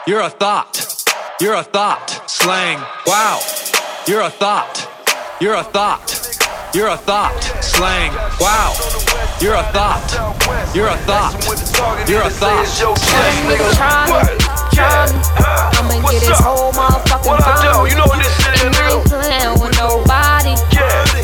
You're 0.06 0.20
a 0.20 0.28
thought. 0.28 1.06
You're 1.40 1.54
a 1.54 1.62
thought. 1.62 2.17
Slang. 2.28 2.76
Wow, 3.06 3.40
you're 4.06 4.20
a 4.20 4.28
thought. 4.28 4.84
You're 5.40 5.54
a 5.54 5.64
thought. 5.64 6.12
You're 6.74 6.88
a 6.88 6.96
thought. 6.98 7.40
Slang. 7.64 8.12
Wow, 8.36 8.76
you're 9.40 9.56
a 9.56 9.64
thought. 9.72 10.04
You're 10.76 10.92
a 10.92 10.96
thought. 11.08 11.32
You're 12.04 12.20
a 12.20 12.28
thought. 12.28 12.68
Slang. 12.68 13.48
I'ma 15.72 16.04
get 16.12 16.20
his 16.20 16.36
whole 16.44 16.70
motherfucking 16.76 17.40
body. 17.40 17.88
You 17.88 17.96
know 17.96 18.04
what 18.04 18.20
this 18.20 18.36
shit 18.44 18.60
is, 18.60 18.76
I 18.76 18.92
ain't 18.92 19.08
playing 19.08 19.56
with 19.64 19.72
nobody. 19.80 20.52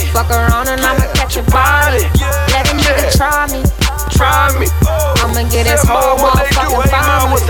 Fuck 0.09 0.31
around 0.31 0.69
and 0.73 0.81
I'ma 0.81 1.05
catch 1.13 1.37
your 1.37 1.45
body. 1.53 2.09
Let 2.49 2.65
a 2.65 2.73
nigga 2.81 3.13
try 3.13 3.45
me. 3.53 3.61
Try 4.09 4.57
me. 4.59 4.73
I'ma 5.21 5.45
get 5.53 5.67
his 5.69 5.85
whole 5.85 6.17
motherfucking 6.17 6.89
body. 6.89 7.45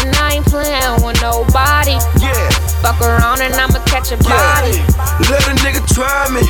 And 0.00 0.16
I 0.16 0.40
ain't 0.40 0.46
playing 0.46 1.04
with 1.04 1.20
nobody. 1.20 2.00
Fuck 2.82 3.00
around 3.00 3.40
and 3.42 3.54
I'ma 3.54 3.82
catch 3.84 4.10
your 4.10 4.20
body. 4.20 4.78
Let 5.30 5.42
a 5.48 5.54
nigga 5.62 5.82
try 5.94 6.28
me, 6.30 6.42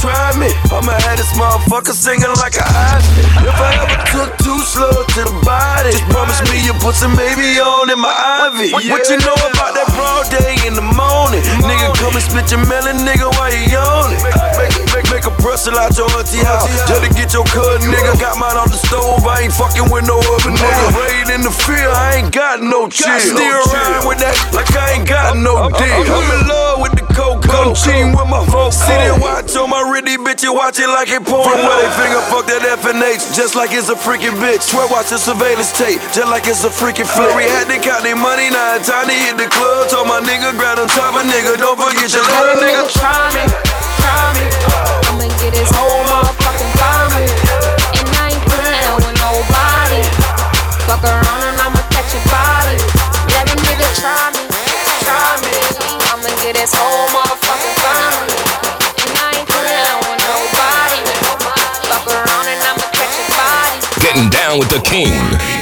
try 0.00 0.32
me. 0.40 0.48
I'ma 0.72 0.96
have 0.96 1.20
this 1.20 1.30
motherfucker 1.36 1.92
singing 1.92 2.32
like 2.40 2.56
a 2.56 2.64
Oscar. 2.64 3.20
If 3.44 3.56
I 3.60 3.70
ever 3.84 4.00
took 4.08 4.30
too 4.40 4.60
slow 4.64 5.04
to 5.04 5.20
the 5.28 5.36
body, 5.44 5.92
just 5.92 6.08
promise 6.08 6.40
me 6.48 6.64
you'll 6.64 6.80
put 6.80 6.96
some 6.96 7.12
baby 7.14 7.60
on 7.60 7.92
in 7.92 8.00
my 8.00 8.10
ivy. 8.48 8.72
What 8.72 9.06
you 9.12 9.20
know 9.20 9.36
about 9.36 9.76
that 9.76 9.92
broad 9.92 10.26
day 10.32 10.56
in 10.64 10.72
the 10.72 10.86
morning? 10.96 11.44
Nigga, 11.60 11.92
come 12.00 12.16
and 12.16 12.24
split 12.24 12.48
your 12.48 12.64
melon, 12.64 13.04
nigga, 13.04 13.28
while 13.36 13.52
you 13.52 13.68
yawning. 13.68 14.18
Make, 14.56 14.72
make, 14.96 15.06
make 15.12 15.26
a 15.28 15.34
pretzel 15.44 15.76
out 15.76 15.92
your 15.94 16.08
auntie 16.16 16.40
uh-huh. 16.40 16.64
house 16.64 16.88
just 16.88 17.04
to 17.04 17.10
get 17.12 17.36
your 17.36 17.44
cut, 17.52 17.84
nigga. 17.84 18.16
Got 18.16 18.40
mine 18.40 18.56
on 18.56 18.72
the 18.72 18.80
stove, 18.80 19.20
I 19.28 19.44
ain't 19.44 19.52
fucking 19.52 19.92
with 19.92 20.08
no 20.08 20.16
other 20.18 20.52
nigga. 20.56 20.84
Raid 20.96 21.28
in 21.28 21.44
the 21.44 21.52
field, 21.52 21.92
I 21.92 22.24
ain't 22.24 22.32
got 22.32 22.64
no 22.64 22.88
chill. 22.88 23.20
Still 23.20 23.36
around 23.36 24.08
with 24.08 24.18
that 24.24 24.32
like 24.56 24.72
I 24.72 24.96
ain't 24.96 25.06
got 25.06 25.36
no 25.36 25.68
dick. 25.68 25.92
I'm 25.92 26.28
in 26.40 26.48
love 26.48 26.80
with 26.80 26.96
the 26.96 27.04
coke 27.40 27.72
Come 27.72 27.74
cheating 27.74 28.12
with 28.12 28.28
my 28.28 28.44
folks. 28.46 28.76
Sit 28.76 29.00
and 29.00 29.20
watch 29.20 29.56
on 29.56 29.70
my 29.70 29.80
ritty 29.88 30.16
bitch, 30.20 30.42
you 30.42 30.52
watch 30.52 30.78
it 30.78 30.88
like 30.88 31.08
it 31.08 31.24
porn. 31.24 31.48
From 31.48 31.60
where 31.64 31.80
they 31.80 31.90
finger 31.96 32.20
fuck 32.28 32.44
that 32.46 32.60
FNH, 32.60 33.32
just 33.32 33.56
like 33.56 33.72
it's 33.72 33.88
a 33.88 33.96
freaking 33.96 34.36
bitch. 34.36 34.68
Swear 34.68 34.86
watch 34.92 35.10
the 35.10 35.18
surveillance 35.18 35.72
tape, 35.72 36.00
just 36.12 36.28
like 36.28 36.46
it's 36.46 36.62
a 36.64 36.72
freaking 36.72 37.08
flurry. 37.08 37.48
Had 37.48 37.72
to 37.72 37.78
count 37.80 38.04
their 38.04 38.18
money, 38.18 38.52
now 38.52 38.76
it's 38.76 38.88
time 38.88 39.08
to 39.08 39.16
hit 39.16 39.40
the 39.40 39.48
club. 39.48 39.88
Told 39.88 40.06
my 40.06 40.20
nigga, 40.20 40.52
grab 40.60 40.78
on 40.78 40.88
top 40.92 41.16
of 41.16 41.24
nigga, 41.24 41.56
don't 41.56 41.80
forget 41.80 42.12
your 42.12 42.24
little 42.28 42.60
nigga. 42.60 42.84
Try 42.92 43.32
me, 43.32 43.44
try 43.98 44.24
me. 44.36 44.44
I'ma 45.08 45.26
get 45.40 45.56
his 45.56 45.70
whole 45.72 46.04
motherfucking 46.06 46.72
family. 46.76 47.28
And 47.96 48.08
I 48.20 48.36
ain't 48.36 48.44
playing 48.44 48.96
with 49.00 49.16
nobody. 49.16 50.02
Fuck 50.84 51.04
around 51.08 51.40
and 51.48 51.56
I'ma 51.56 51.80
catch 51.88 52.12
your 52.12 52.24
body. 52.28 52.76
Let 53.32 53.48
a 53.48 53.56
nigga 53.56 53.88
try 53.96 54.10
try 54.10 54.30
me. 54.32 54.39
Get 56.60 56.68
whole 56.74 57.08
motherfucking 57.08 57.76
body. 57.80 58.34
Getting 64.02 64.28
down 64.28 64.58
with 64.58 64.68
the 64.68 64.80
king. 64.84 65.59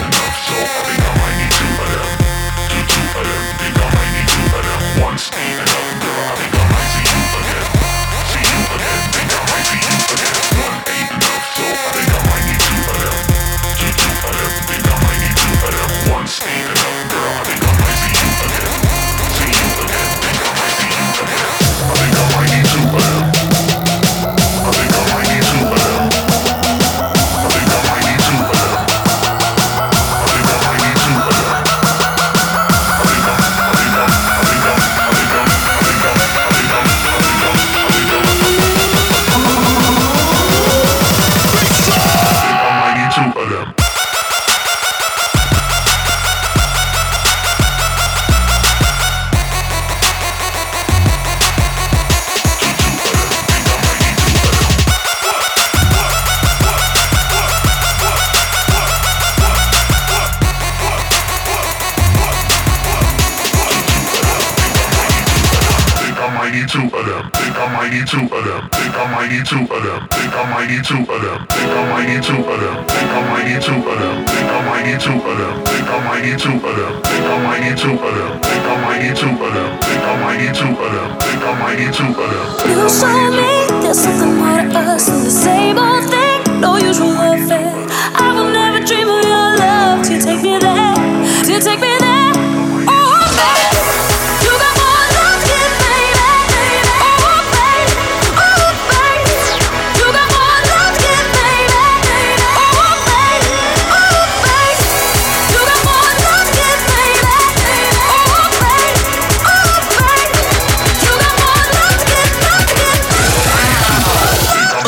Two 70.88 71.04
of 71.04 71.20
them. 71.20 71.44
Think 71.52 71.68
I 71.68 71.84
might 71.92 72.08
need 72.08 72.22
two 72.22 72.32
of 72.32 72.48
them. 72.48 72.76
Think 72.88 73.12
I 73.12 73.20
might 73.28 73.44
need 73.44 73.60
two 73.60 73.76
of 73.76 73.84
them. 73.84 74.24
Think 74.24 74.48
I 74.48 74.60
might 74.64 74.84
need 74.88 75.00
two 75.00 75.12
of 75.12 75.36
them. 75.36 75.54
Think 75.68 75.84
I 75.84 76.00
might 76.00 76.24
need 76.24 76.38
two 76.40 76.56
of 76.56 76.64
them. 76.64 76.92
Think 77.04 77.28
I 77.28 77.36
might 77.44 77.60
need 77.60 77.76
two 77.76 77.92
of 77.92 78.16
them. 78.16 78.40
Think 78.40 78.64
I 78.64 78.76
might 78.80 79.00
need 79.04 79.16
two 79.20 79.28
of 79.28 79.52
them. 79.52 79.70
Think 79.84 80.00
I 80.00 80.16
might 80.16 80.38
need 80.40 80.54
two 80.56 80.64
of 80.64 80.80
them. 80.80 81.10
Think 81.20 81.44
I 81.44 81.52
might 81.60 81.76
need 81.76 81.92
two 81.92 82.08
of 82.08 82.16
them. 82.16 82.48
You 82.72 82.88
show 82.88 83.12
me 83.36 83.47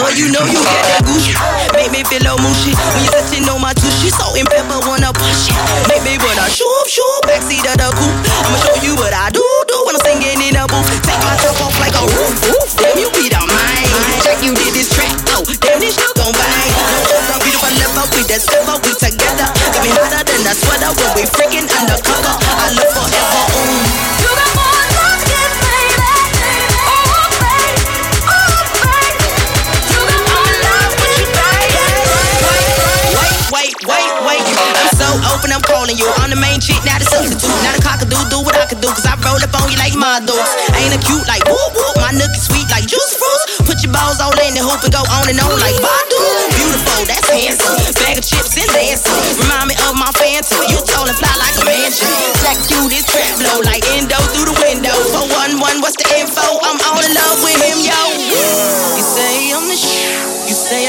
Oh, 0.00 0.08
you 0.16 0.32
know 0.32 0.40
you 0.48 0.56
got 0.64 0.80
that 0.88 1.04
Gucci. 1.04 1.36
Make 1.76 1.92
me 1.92 2.00
feel 2.08 2.24
all 2.32 2.40
mushy. 2.40 2.72
When 2.72 3.04
you 3.04 3.10
touching 3.12 3.44
on 3.52 3.60
my 3.60 3.76
tushy, 3.76 4.08
salt 4.08 4.32
and 4.32 4.48
pepper 4.48 4.80
wanna 4.88 5.12
push 5.12 5.52
it. 5.52 5.56
Make 5.92 6.00
me 6.08 6.16
wanna 6.16 6.48
shoot, 6.48 6.86
shoot, 6.88 7.20
backseat 7.28 7.68
of 7.68 7.76
the 7.76 7.88
coupe. 7.92 8.16
I'ma 8.48 8.56
show 8.64 8.76
you 8.80 8.96
what 8.96 9.12
I 9.12 9.28
do, 9.28 9.44
do 9.68 9.76
when 9.84 10.00
I'm 10.00 10.02
singing 10.02 10.40
in 10.40 10.56
the 10.56 10.64
booth. 10.72 10.88
Take 11.04 11.20
my 11.20 11.36
top 11.36 11.60
off 11.60 11.76
like 11.76 11.92
a 11.92 12.04
roof, 12.16 12.32
roof. 12.48 12.68
Damn, 12.80 12.96
you 12.96 13.12
be 13.12 13.28
the 13.28 13.44
mind. 13.44 13.88
Check 14.24 14.40
you 14.40 14.56
did 14.56 14.72
this 14.72 14.88
track, 14.88 15.12
oh, 15.36 15.44
damn, 15.60 15.76
this 15.84 15.92
shit 15.92 16.12
gon' 16.16 16.32
bang. 16.32 16.72
No, 17.28 17.36
beautiful 17.44 17.68
level, 17.76 18.08
we 18.16 18.24
that 18.32 18.40
silver, 18.40 18.80
we 18.80 18.96
together. 18.96 19.52
Got 19.52 19.84
me 19.84 19.92
hotter 19.92 20.24
than 20.24 20.48
a 20.48 20.52
sweater 20.56 20.90
when 20.96 21.10
we 21.12 21.22
freaking 21.28 21.68
undercover. 21.68 22.34
I 22.40 22.72
live 22.72 22.88
forever, 22.96 23.42
ooh. 23.52 23.89
I'm 35.40 35.56
I'm 35.56 35.64
calling 35.64 35.96
you. 35.96 36.04
I'm 36.20 36.28
the 36.28 36.36
main 36.36 36.60
chick, 36.60 36.76
not 36.84 37.00
a 37.00 37.06
substitute. 37.08 37.48
Not 37.64 37.72
a 37.72 37.80
cockadoo, 37.80 38.28
do 38.28 38.44
what 38.44 38.56
I 38.60 38.68
can 38.68 38.76
do. 38.76 38.92
Cause 38.92 39.08
I 39.08 39.16
roll 39.24 39.40
up 39.40 39.52
on 39.56 39.72
you 39.72 39.80
like 39.80 39.96
my 39.96 40.20
dudes. 40.20 40.52
Ain't 40.76 40.92
a 40.92 41.00
cute 41.00 41.24
like 41.24 41.40
whoop 41.48 41.72
whoop. 41.72 41.96
My 41.96 42.12
nook 42.12 42.28
is 42.36 42.44
sweet 42.44 42.68
like 42.68 42.84
juice 42.84 43.16
fruits. 43.16 43.64
Put 43.64 43.80
your 43.80 43.92
balls 43.92 44.20
all 44.20 44.36
in 44.36 44.52
the 44.52 44.60
hoop 44.60 44.84
and 44.84 44.92
go 44.92 45.00
on 45.00 45.24
and 45.32 45.40
on 45.40 45.56
like 45.56 45.76
Badu. 45.80 46.20
Beautiful, 46.60 47.00
that's 47.08 47.28
handsome. 47.28 47.76
Bag 48.04 48.20
of 48.20 48.24
chips 48.24 48.52
and 48.56 48.68
dancing. 48.72 49.16
Remind 49.40 49.72
me 49.72 49.76
of 49.88 49.96
my 49.96 50.12
phantom. 50.20 50.60
You 50.68 50.80
tall 50.84 51.08
and 51.08 51.16
fly 51.16 51.32
like 51.40 51.56
a 51.56 51.64
mansion. 51.64 52.08
Jack 52.44 52.60
you 52.68 52.88
this 52.92 53.08
trap 53.08 53.40
blow 53.40 53.64
like 53.64 53.84
endo 53.96 54.20
through 54.36 54.48
the 54.48 54.56
window. 54.60 54.96
For 55.12 55.24
one 55.24 55.56
one, 55.56 55.80
what's 55.80 55.96
the 55.96 56.08
info? 56.20 56.44
I'm 56.64 56.76
all 56.84 57.00
in 57.00 57.12
love 57.16 57.40
with 57.40 57.60
him, 57.64 57.80
yo. 57.80 58.29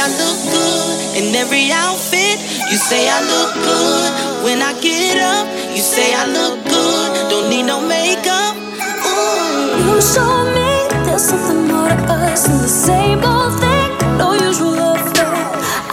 I 0.03 0.07
look 0.17 0.39
good 0.49 0.97
in 1.21 1.35
every 1.35 1.71
outfit. 1.71 2.41
You 2.71 2.77
say 2.77 3.07
I 3.07 3.21
look 3.21 3.53
good 3.61 4.09
when 4.43 4.59
I 4.59 4.73
get 4.81 5.21
up. 5.21 5.45
You 5.77 5.83
say 5.83 6.15
I 6.15 6.25
look 6.25 6.57
good, 6.65 7.29
don't 7.29 7.51
need 7.51 7.67
no 7.69 7.79
makeup. 7.85 8.57
Ooh. 9.05 9.93
You 9.93 10.01
show 10.01 10.33
me 10.57 10.89
there's 11.05 11.21
something 11.21 11.67
more 11.67 11.87
to 11.87 12.13
us 12.17 12.47
than 12.47 12.57
the 12.63 12.67
same 12.67 13.23
old 13.23 13.53
thing. 13.61 13.89
No 14.17 14.33
usual 14.33 14.73
affair. 14.73 15.37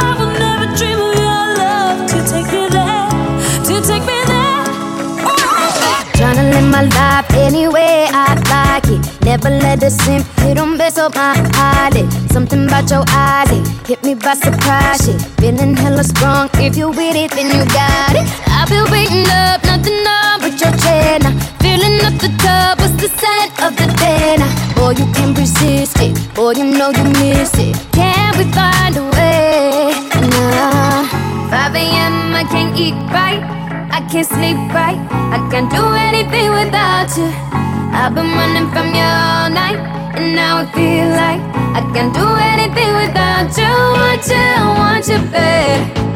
I 0.01 0.17
will 0.17 0.33
never 0.41 0.67
dream 0.73 0.97
of 0.97 1.13
your 1.21 1.45
love 1.61 2.09
to 2.09 2.19
take 2.33 2.49
me 2.49 2.65
there, 2.73 3.13
to 3.69 3.75
take 3.85 4.05
me 4.09 4.19
there. 4.25 4.65
Tryna 6.17 6.49
live 6.49 6.69
my 6.73 6.85
life 6.97 7.29
any 7.35 7.69
way 7.69 8.09
I 8.09 8.33
like 8.49 8.85
it. 8.88 8.88
Never 9.29 9.51
let 9.51 9.81
the 9.81 9.91
simp 9.91 10.25
hit 10.41 10.57
on 10.57 10.79
mess 10.79 10.97
up 10.97 11.15
my 11.15 11.37
eyelid. 11.53 12.11
Something 12.33 12.65
about 12.65 12.89
your 12.89 13.05
eyes, 13.09 13.51
hit 13.87 14.03
me 14.03 14.15
by 14.15 14.33
surprise. 14.33 15.05
Shit, 15.05 15.21
feeling 15.37 15.77
hella 15.77 16.03
strong. 16.03 16.49
If 16.55 16.79
you 16.79 16.89
with 16.89 17.15
it, 17.15 17.31
then 17.33 17.49
you 17.53 17.63
got 17.67 18.17
it. 18.17 18.25
I've 18.49 18.71
been 18.71 18.91
waiting 18.91 19.29
up, 19.29 19.63
nothing 19.65 20.01
up 20.09 20.41
but 20.41 20.59
your 20.59 20.73
chair 20.81 21.19
now. 21.19 21.37
Filling 21.61 22.01
up 22.09 22.17
the 22.25 22.33
tub, 22.41 22.81
what's 22.81 22.97
the 23.03 23.11
scent 23.21 23.53
of 23.61 23.77
the 23.77 23.87
now? 24.41 24.51
Boy, 24.75 24.93
you 24.97 25.05
can't 25.13 25.37
resist 25.37 26.01
it. 26.01 26.17
Boy, 26.35 26.53
you 26.53 26.65
know 26.65 26.89
you 26.89 27.05
miss 27.21 27.53
it. 27.59 27.77
Can 27.93 28.33
we 28.39 28.51
find 28.51 28.97
a 28.97 29.03
way? 29.11 29.18
Can't 34.19 34.27
sleep 34.27 34.57
right. 34.75 34.99
I 35.31 35.39
can't 35.49 35.71
do 35.71 35.85
anything 35.95 36.51
without 36.51 37.07
you. 37.17 37.31
I've 37.95 38.15
been 38.17 38.27
running 38.27 38.69
from 38.73 38.89
you 38.89 39.07
all 39.07 39.49
night, 39.49 39.79
and 40.17 40.35
now 40.35 40.59
I 40.59 40.67
feel 40.75 41.09
like 41.23 41.41
I 41.79 41.81
can't 41.95 42.13
do 42.13 42.27
anything 42.53 42.91
without 42.99 43.57
you. 43.57 43.75
Want 43.95 44.27
you, 44.27 44.49
want 44.75 45.07
you, 45.07 45.19
babe. 45.31 46.08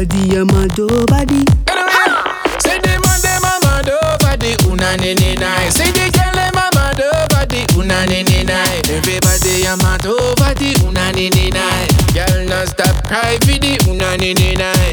Everybody 0.00 0.34
a 0.34 0.44
mad 0.46 0.80
over 0.80 1.04
the. 1.28 1.44
Say 2.64 2.78
the 2.80 2.96
man 3.04 3.20
dem 3.20 3.44
a 3.44 3.60
mad 3.60 3.90
over 3.90 4.34
the 4.40 4.56
unani 4.64 5.12
ni 5.20 5.34
nai. 5.34 5.68
Say 5.68 5.90
the 5.92 6.08
girl 6.16 6.32
dem 6.32 6.56
a 6.56 6.70
mad 6.74 7.00
over 7.02 7.44
the 7.44 7.66
unani 7.76 8.24
ni 8.24 8.42
nai. 8.44 8.80
Everybody 8.88 9.66
a 9.66 9.76
mad 9.76 10.06
over 10.06 10.54
the 10.56 10.72
unani 10.88 11.28
ni 11.34 11.50
nai. 11.50 11.86
Girl 12.14 12.46
no 12.48 12.64
stop 12.64 12.96
cry 13.08 13.36
for 13.44 13.58
the 13.60 13.76
unani 13.92 14.32
ni 14.34 14.54
nai. 14.56 14.90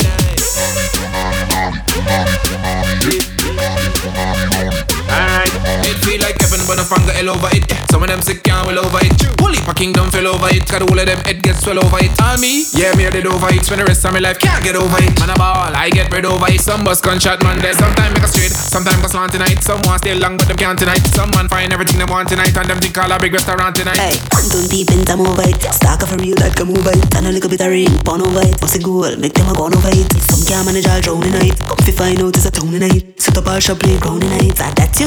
Alright, 5.18 5.50
it 5.82 5.98
feel 6.06 6.22
like 6.22 6.38
heaven 6.38 6.62
when 6.70 6.78
a 6.78 6.86
fan 6.86 7.02
got 7.10 7.18
hell 7.18 7.34
over 7.34 7.50
it. 7.50 7.66
Some 7.90 8.06
of 8.06 8.10
them 8.10 8.22
sick 8.22 8.46
can't 8.46 8.70
well 8.70 8.78
over 8.86 9.02
it. 9.02 9.18
Whole 9.42 9.50
heap 9.50 9.66
of 9.66 9.74
kingdom 9.74 10.14
fell 10.14 10.30
over 10.30 10.46
it. 10.54 10.62
Got 10.70 10.86
all 10.86 10.94
of 10.94 11.06
them 11.10 11.18
head 11.26 11.42
gets 11.42 11.66
swell 11.66 11.82
over 11.82 11.98
it. 11.98 12.14
On 12.22 12.38
me, 12.38 12.70
yeah, 12.78 12.94
me 12.94 13.08
I 13.08 13.10
did 13.10 13.26
over 13.26 13.50
it. 13.50 13.66
Spend 13.66 13.82
the 13.82 13.86
rest 13.90 14.06
of 14.06 14.14
my 14.14 14.22
life 14.22 14.38
can't 14.38 14.62
get 14.64 14.78
over 14.78 15.02
it. 15.02 15.18
Man 15.18 15.34
a 15.34 15.36
ball, 15.36 15.74
I 15.74 15.90
get 15.90 16.14
bread 16.14 16.26
over 16.26 16.46
it. 16.46 16.62
Some 16.62 16.84
bus 16.86 17.02
gunshot 17.02 17.42
man 17.42 17.58
there. 17.58 17.74
Sometimes 17.74 18.14
make 18.14 18.22
a 18.22 18.30
straight, 18.30 18.54
sometimes 18.54 19.02
go 19.02 19.08
slant 19.10 19.34
tonight. 19.34 19.58
Some 19.66 19.82
want 19.90 20.06
stay 20.06 20.14
long 20.14 20.38
but 20.38 20.48
them 20.48 20.58
can't 20.58 20.78
tonight. 20.78 21.02
Some 21.18 21.32
man 21.34 21.50
find 21.50 21.74
everything 21.74 21.98
they 21.98 22.06
want 22.06 22.30
tonight 22.30 22.54
and 22.54 22.70
them 22.70 22.78
think 22.78 22.98
all 22.98 23.12
a 23.12 23.18
big 23.18 23.34
restaurant 23.34 23.74
tonight. 23.76 23.98
Hey, 23.98 24.22
don't 24.54 24.70
deep 24.70 24.94
in 24.94 25.02
time 25.02 25.26
over 25.26 25.42
it. 25.50 25.58
Stack 25.74 26.06
for 26.06 26.18
real 26.22 26.38
that 26.38 26.54
come 26.54 26.70
over 26.70 26.94
it. 26.94 27.10
And 27.18 27.26
a 27.26 27.32
little 27.34 27.50
bit 27.50 27.62
of 27.66 27.74
rain, 27.74 27.90
burn 28.06 28.22
over 28.22 28.46
it. 28.46 28.62
What's 28.62 28.78
a 28.78 28.80
goal? 28.80 29.10
Make 29.18 29.34
them 29.34 29.50
a 29.50 29.58
gone 29.58 29.74
over 29.74 29.90
it. 29.90 30.14
Some 30.30 30.46
can't 30.46 30.70
manage 30.70 30.86
all 30.86 31.02
drown 31.02 31.26
tonight. 31.26 31.58
Come 31.66 31.82
fi 31.82 31.92
find 31.92 32.22
out 32.22 32.38
it's 32.38 32.46
a 32.46 32.52
town 32.52 32.70
tonight. 32.70 33.18
Set 33.18 33.38
up 33.38 33.48
all 33.48 33.60
shop 33.60 33.82
playground 33.82 34.22
tonight. 34.22 34.54
That 34.62 34.78
that's 34.78 35.02
you 35.02 35.07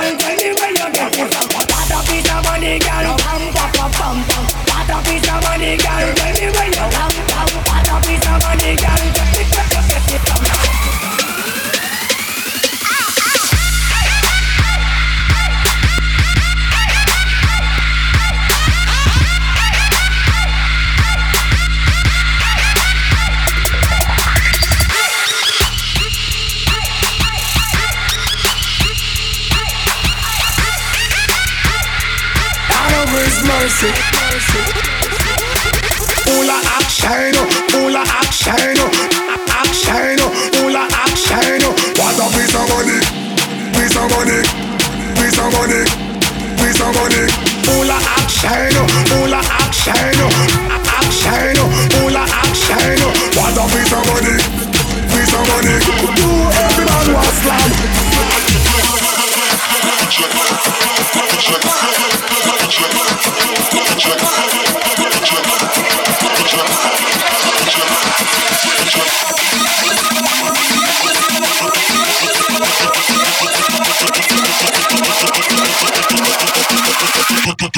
ay. 8.71 8.75
God 8.75 8.90
Action, 37.03 37.33
oh, 37.33 37.87
ula 37.87 38.03
action, 38.05 38.77
oh. 38.77 38.93
action, 39.49 40.21
oh, 40.21 40.61
ula 40.61 40.85
action. 40.93 41.65
What 41.97 42.13
a 42.21 42.29
piece 42.29 42.53
of 42.53 42.69
money, 42.69 43.01
piece 43.73 43.97
of 43.97 44.05
money, 44.13 44.45
piece 45.17 45.39
of 45.41 45.49
money, 45.49 45.81
piece 46.61 46.77
of 46.77 46.93
money. 46.93 47.25
Ula 47.73 47.97
action, 48.21 48.77
ula 49.17 49.41
action, 49.41 50.13
action, 50.93 51.57
ula 52.05 52.21
action. 52.21 53.01
What 53.33 53.57
a 53.57 53.65
piece 53.73 53.93
of 53.97 54.05
money, 54.05 54.37
piece 55.09 55.33
of 55.33 55.41
money. 55.49 55.81
Do 55.81 56.29
everybody 56.53 57.13
was 57.17 57.33
slam. 57.41 58.11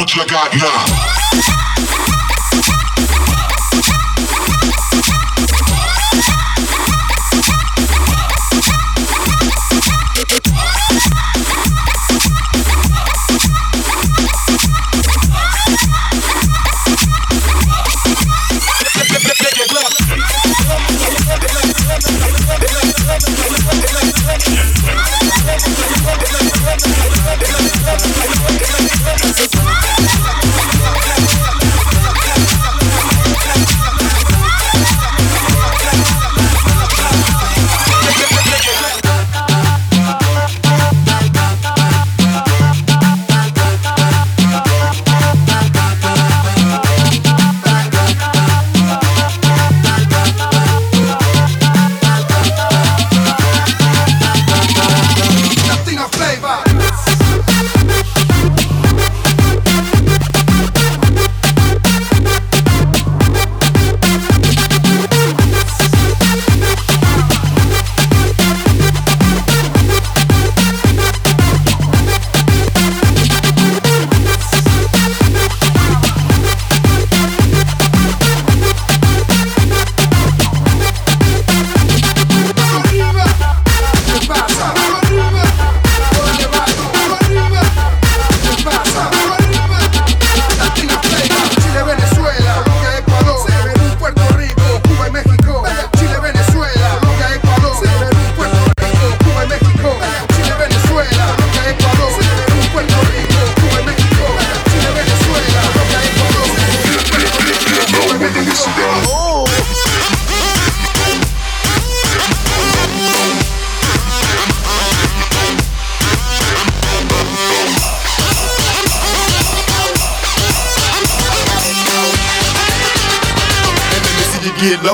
What 0.04 0.16
you 0.18 0.26
got 0.26 0.54
now? 0.54 1.53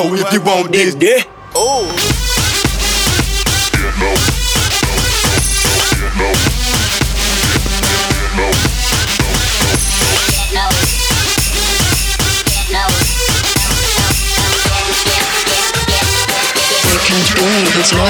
Low 0.03 0.13
if 0.13 0.33
you 0.33 0.41
want 0.41 0.71
this. 0.71 0.95
Yeah. 0.99 1.23
Oh. 1.55 1.83
Get 3.73 3.95
low. 3.99 4.15
Get 5.99 6.15
low. 6.15 6.31
Get 6.31 6.39
low. 8.39 8.53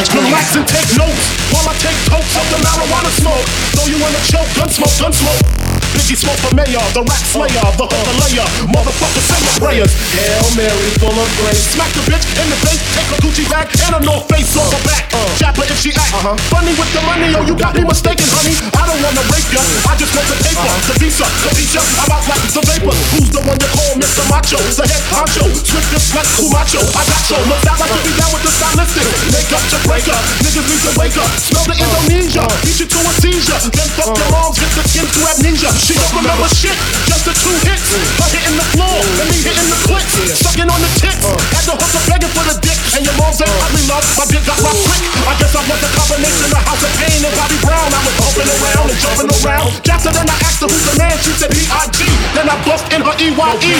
Relax 0.10 0.56
and 0.56 0.68
take 0.68 0.98
notes 0.98 1.26
while 1.52 1.70
I 1.70 1.74
take 1.80 1.98
totes 2.06 2.36
of 2.36 2.46
the 2.50 2.58
marijuana 2.66 3.12
smoke. 3.20 3.46
Throw 3.74 3.86
you 3.86 3.96
in 3.98 4.02
a 4.02 4.22
choke, 4.28 4.50
gun 4.56 4.70
smoke, 4.70 5.00
gun 5.00 5.14
smoke. 5.14 5.69
Biggie 6.00 6.16
smoke 6.16 6.40
for 6.40 6.56
mayor, 6.56 6.80
the 6.96 7.04
rap 7.04 7.24
slayer, 7.28 7.68
the 7.76 7.84
hooker 7.84 8.16
layer, 8.24 8.48
motherfucker 8.72 9.20
send 9.20 9.44
the 9.44 9.54
prayers. 9.60 9.92
Hail 10.16 10.48
Mary 10.56 10.88
full 10.96 11.12
of 11.12 11.28
grace. 11.44 11.76
Smack 11.76 11.92
the 11.92 12.00
bitch 12.08 12.24
in 12.40 12.48
the 12.48 12.56
face, 12.64 12.80
take 12.96 13.12
a 13.12 13.18
Gucci 13.20 13.44
bag 13.52 13.68
and 13.84 14.00
a 14.00 14.02
North 14.08 14.24
Face 14.32 14.56
on 14.56 14.64
her 14.64 14.80
back. 14.88 15.12
Uh. 15.12 15.20
Chopper 15.36 15.68
if 15.68 15.76
she 15.84 15.92
act 15.92 16.16
uh-huh. 16.16 16.40
funny 16.48 16.72
with 16.80 16.88
the 16.96 17.04
money, 17.04 17.36
oh 17.36 17.44
you 17.44 17.52
got 17.52 17.76
me 17.76 17.84
mistaken, 17.84 18.24
honey. 18.32 18.56
I 18.80 18.88
don't 18.88 18.96
wanna 19.04 19.28
rape 19.28 19.52
ya, 19.52 19.60
I 19.92 20.00
just 20.00 20.16
want 20.16 20.24
the 20.32 20.40
paper, 20.40 20.64
the 20.64 20.72
uh-huh. 20.72 21.04
visa, 21.04 21.28
the 21.28 21.52
visa. 21.60 21.84
I'm 21.84 22.16
out 22.16 22.24
like 22.32 22.48
the 22.48 22.64
vapor. 22.64 22.96
Who's 23.20 23.30
the 23.36 23.44
one 23.44 23.60
you 23.60 23.70
call 23.76 23.92
Mr. 24.00 24.24
Macho? 24.32 24.60
The 24.80 24.88
head 24.88 25.04
honcho, 25.12 25.52
swift 25.52 25.92
this 25.92 26.16
like 26.16 26.32
Camacho. 26.40 26.80
I 26.96 27.04
got 27.12 27.22
so 27.28 27.36
look 27.44 27.60
out 27.68 27.76
like 27.76 27.92
to 27.92 28.02
be 28.08 28.16
down 28.16 28.32
with 28.32 28.48
the 28.48 28.54
stylistic. 28.56 29.04
Make 29.36 29.52
up 29.52 29.68
your 29.68 29.84
breaker, 29.84 30.20
niggas 30.48 30.64
need 30.64 30.82
to 30.88 30.92
wake 30.96 31.20
up. 31.20 31.28
Smell 31.44 31.68
the 31.68 31.76
Indonesia, 31.76 32.48
beat 32.64 32.80
you 32.80 32.88
to 32.88 33.00
a 33.04 33.12
seizure. 33.20 33.60
Then 33.68 33.90
fuck 34.00 34.16
your 34.16 34.32
uh. 34.32 34.48
moms, 34.48 34.64
get 34.64 34.72
the 34.80 34.84
skin 34.88 35.04
to 35.04 35.22
amnesia. 35.36 35.89
She 35.90 35.98
don't 35.98 36.22
remember 36.22 36.46
shit, 36.54 36.78
just 37.10 37.26
the 37.26 37.34
two 37.34 37.50
hits. 37.66 37.90
Her 38.22 38.30
hitting 38.30 38.54
the 38.62 38.68
floor, 38.78 38.94
and 38.94 39.26
me 39.26 39.42
hitting 39.42 39.74
the 39.74 39.80
clicks. 39.90 40.38
Sucking 40.38 40.70
on 40.70 40.78
the 40.86 40.92
tip, 41.02 41.18
had 41.18 41.66
the 41.66 41.74
hooker 41.74 42.04
begging 42.06 42.30
for 42.30 42.46
the 42.46 42.54
dick. 42.62 42.78
And 42.94 43.02
your 43.02 43.18
mom's 43.18 43.42
ain't 43.42 43.50
ugly 43.50 43.82
love, 43.90 44.06
my 44.14 44.30
dick 44.30 44.46
got 44.46 44.62
rock 44.62 44.78
quick. 44.86 45.02
I 45.26 45.34
guess 45.42 45.50
I 45.58 45.66
was 45.66 45.82
a 45.82 45.90
combination 45.90 46.54
of 46.54 46.62
House 46.62 46.86
of 46.86 46.94
Pain 47.02 47.26
and 47.26 47.34
Bobby 47.34 47.58
Brown. 47.66 47.90
I 47.90 48.06
was 48.06 48.14
humping 48.22 48.54
around 48.54 48.86
and 48.86 49.02
jumping 49.02 49.34
around. 49.34 49.82
Jackson, 49.82 50.14
then 50.14 50.30
I 50.30 50.38
asked 50.46 50.62
her 50.62 50.70
who's 50.70 50.86
the 50.86 50.94
man, 51.02 51.18
she 51.26 51.34
said 51.34 51.58
B.I.G. 51.58 52.06
Then 52.38 52.46
I 52.46 52.56
bust 52.70 52.86
in 52.94 53.02
her 53.02 53.18
E 53.18 53.34
E-Y-E. 53.34 53.74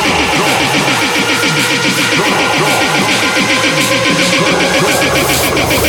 Yeah, 0.00 0.27
Oh, 5.60 5.88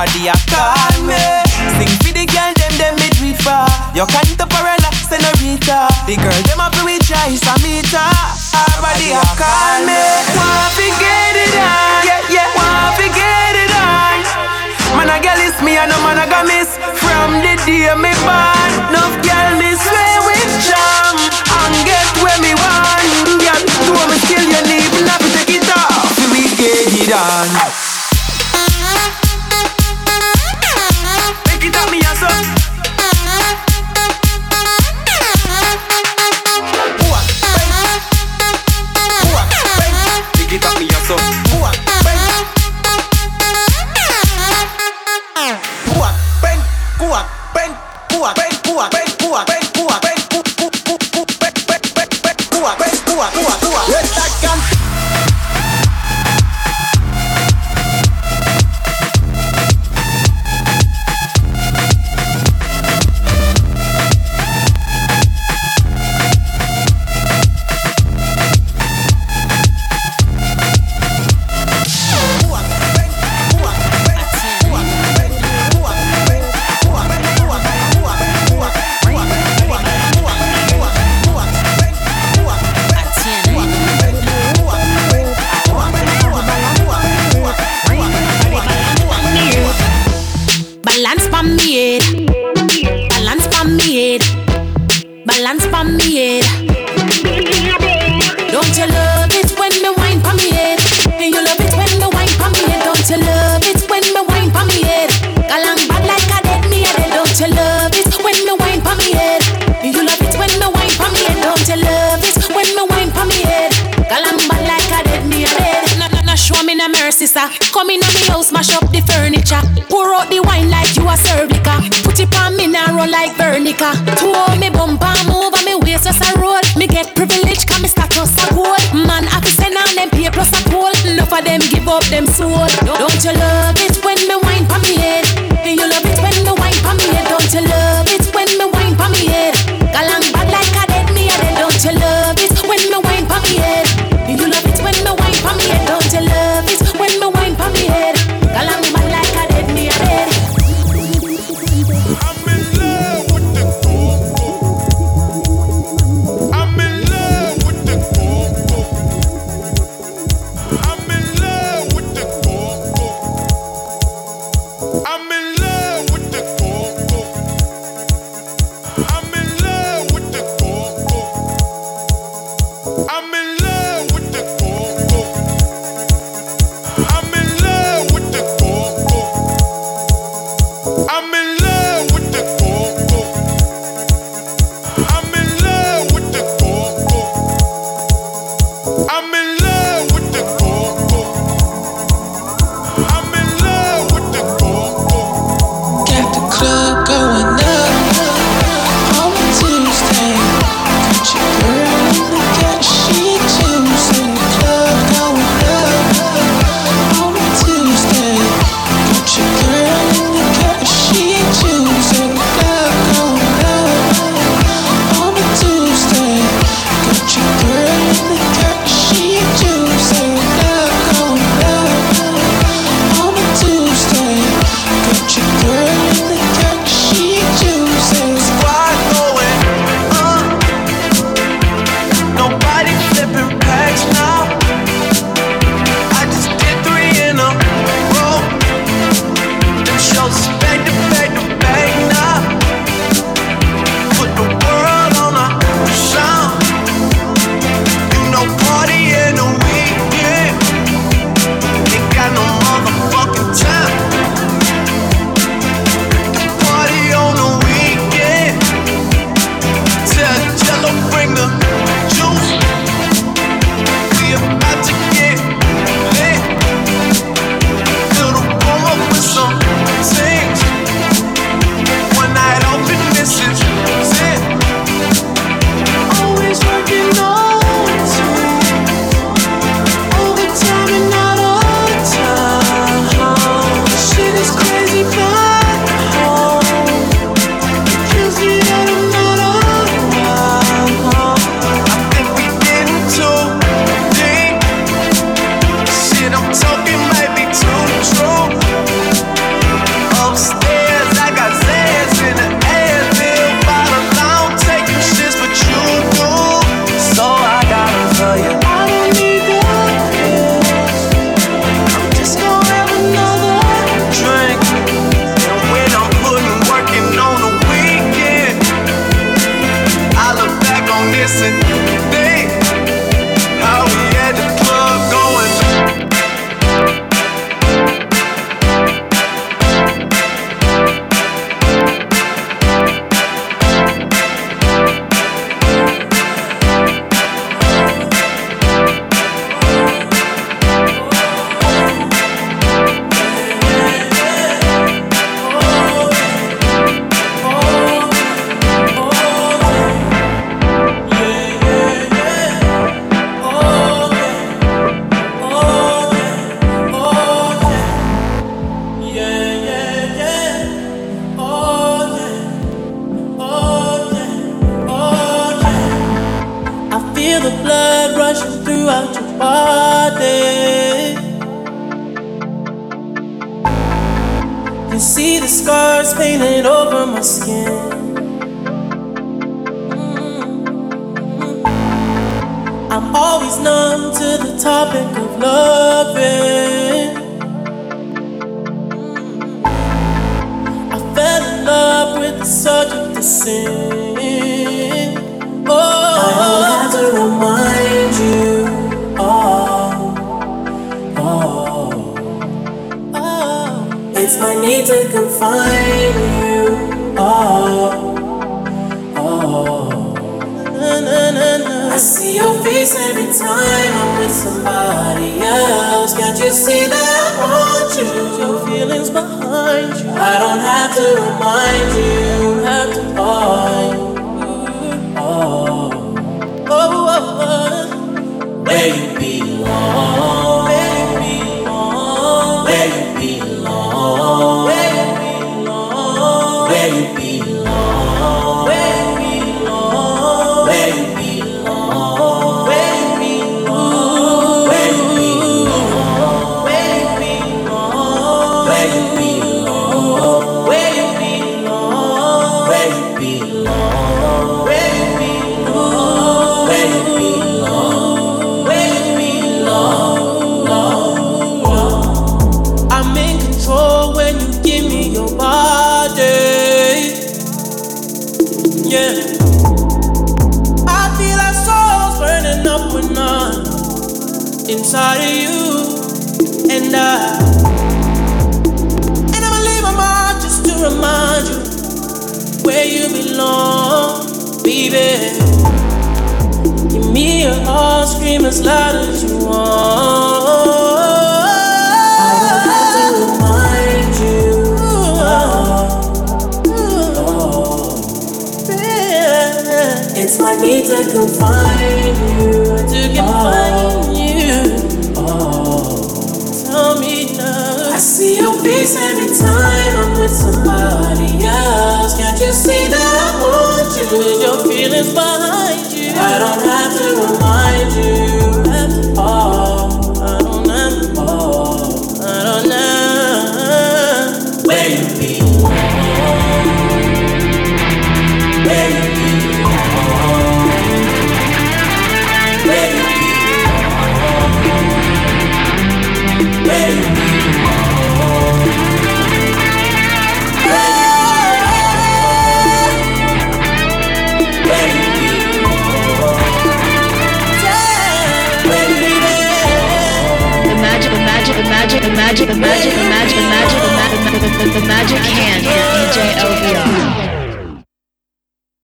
body 0.00 0.28
a 0.28 0.32
call 0.48 0.89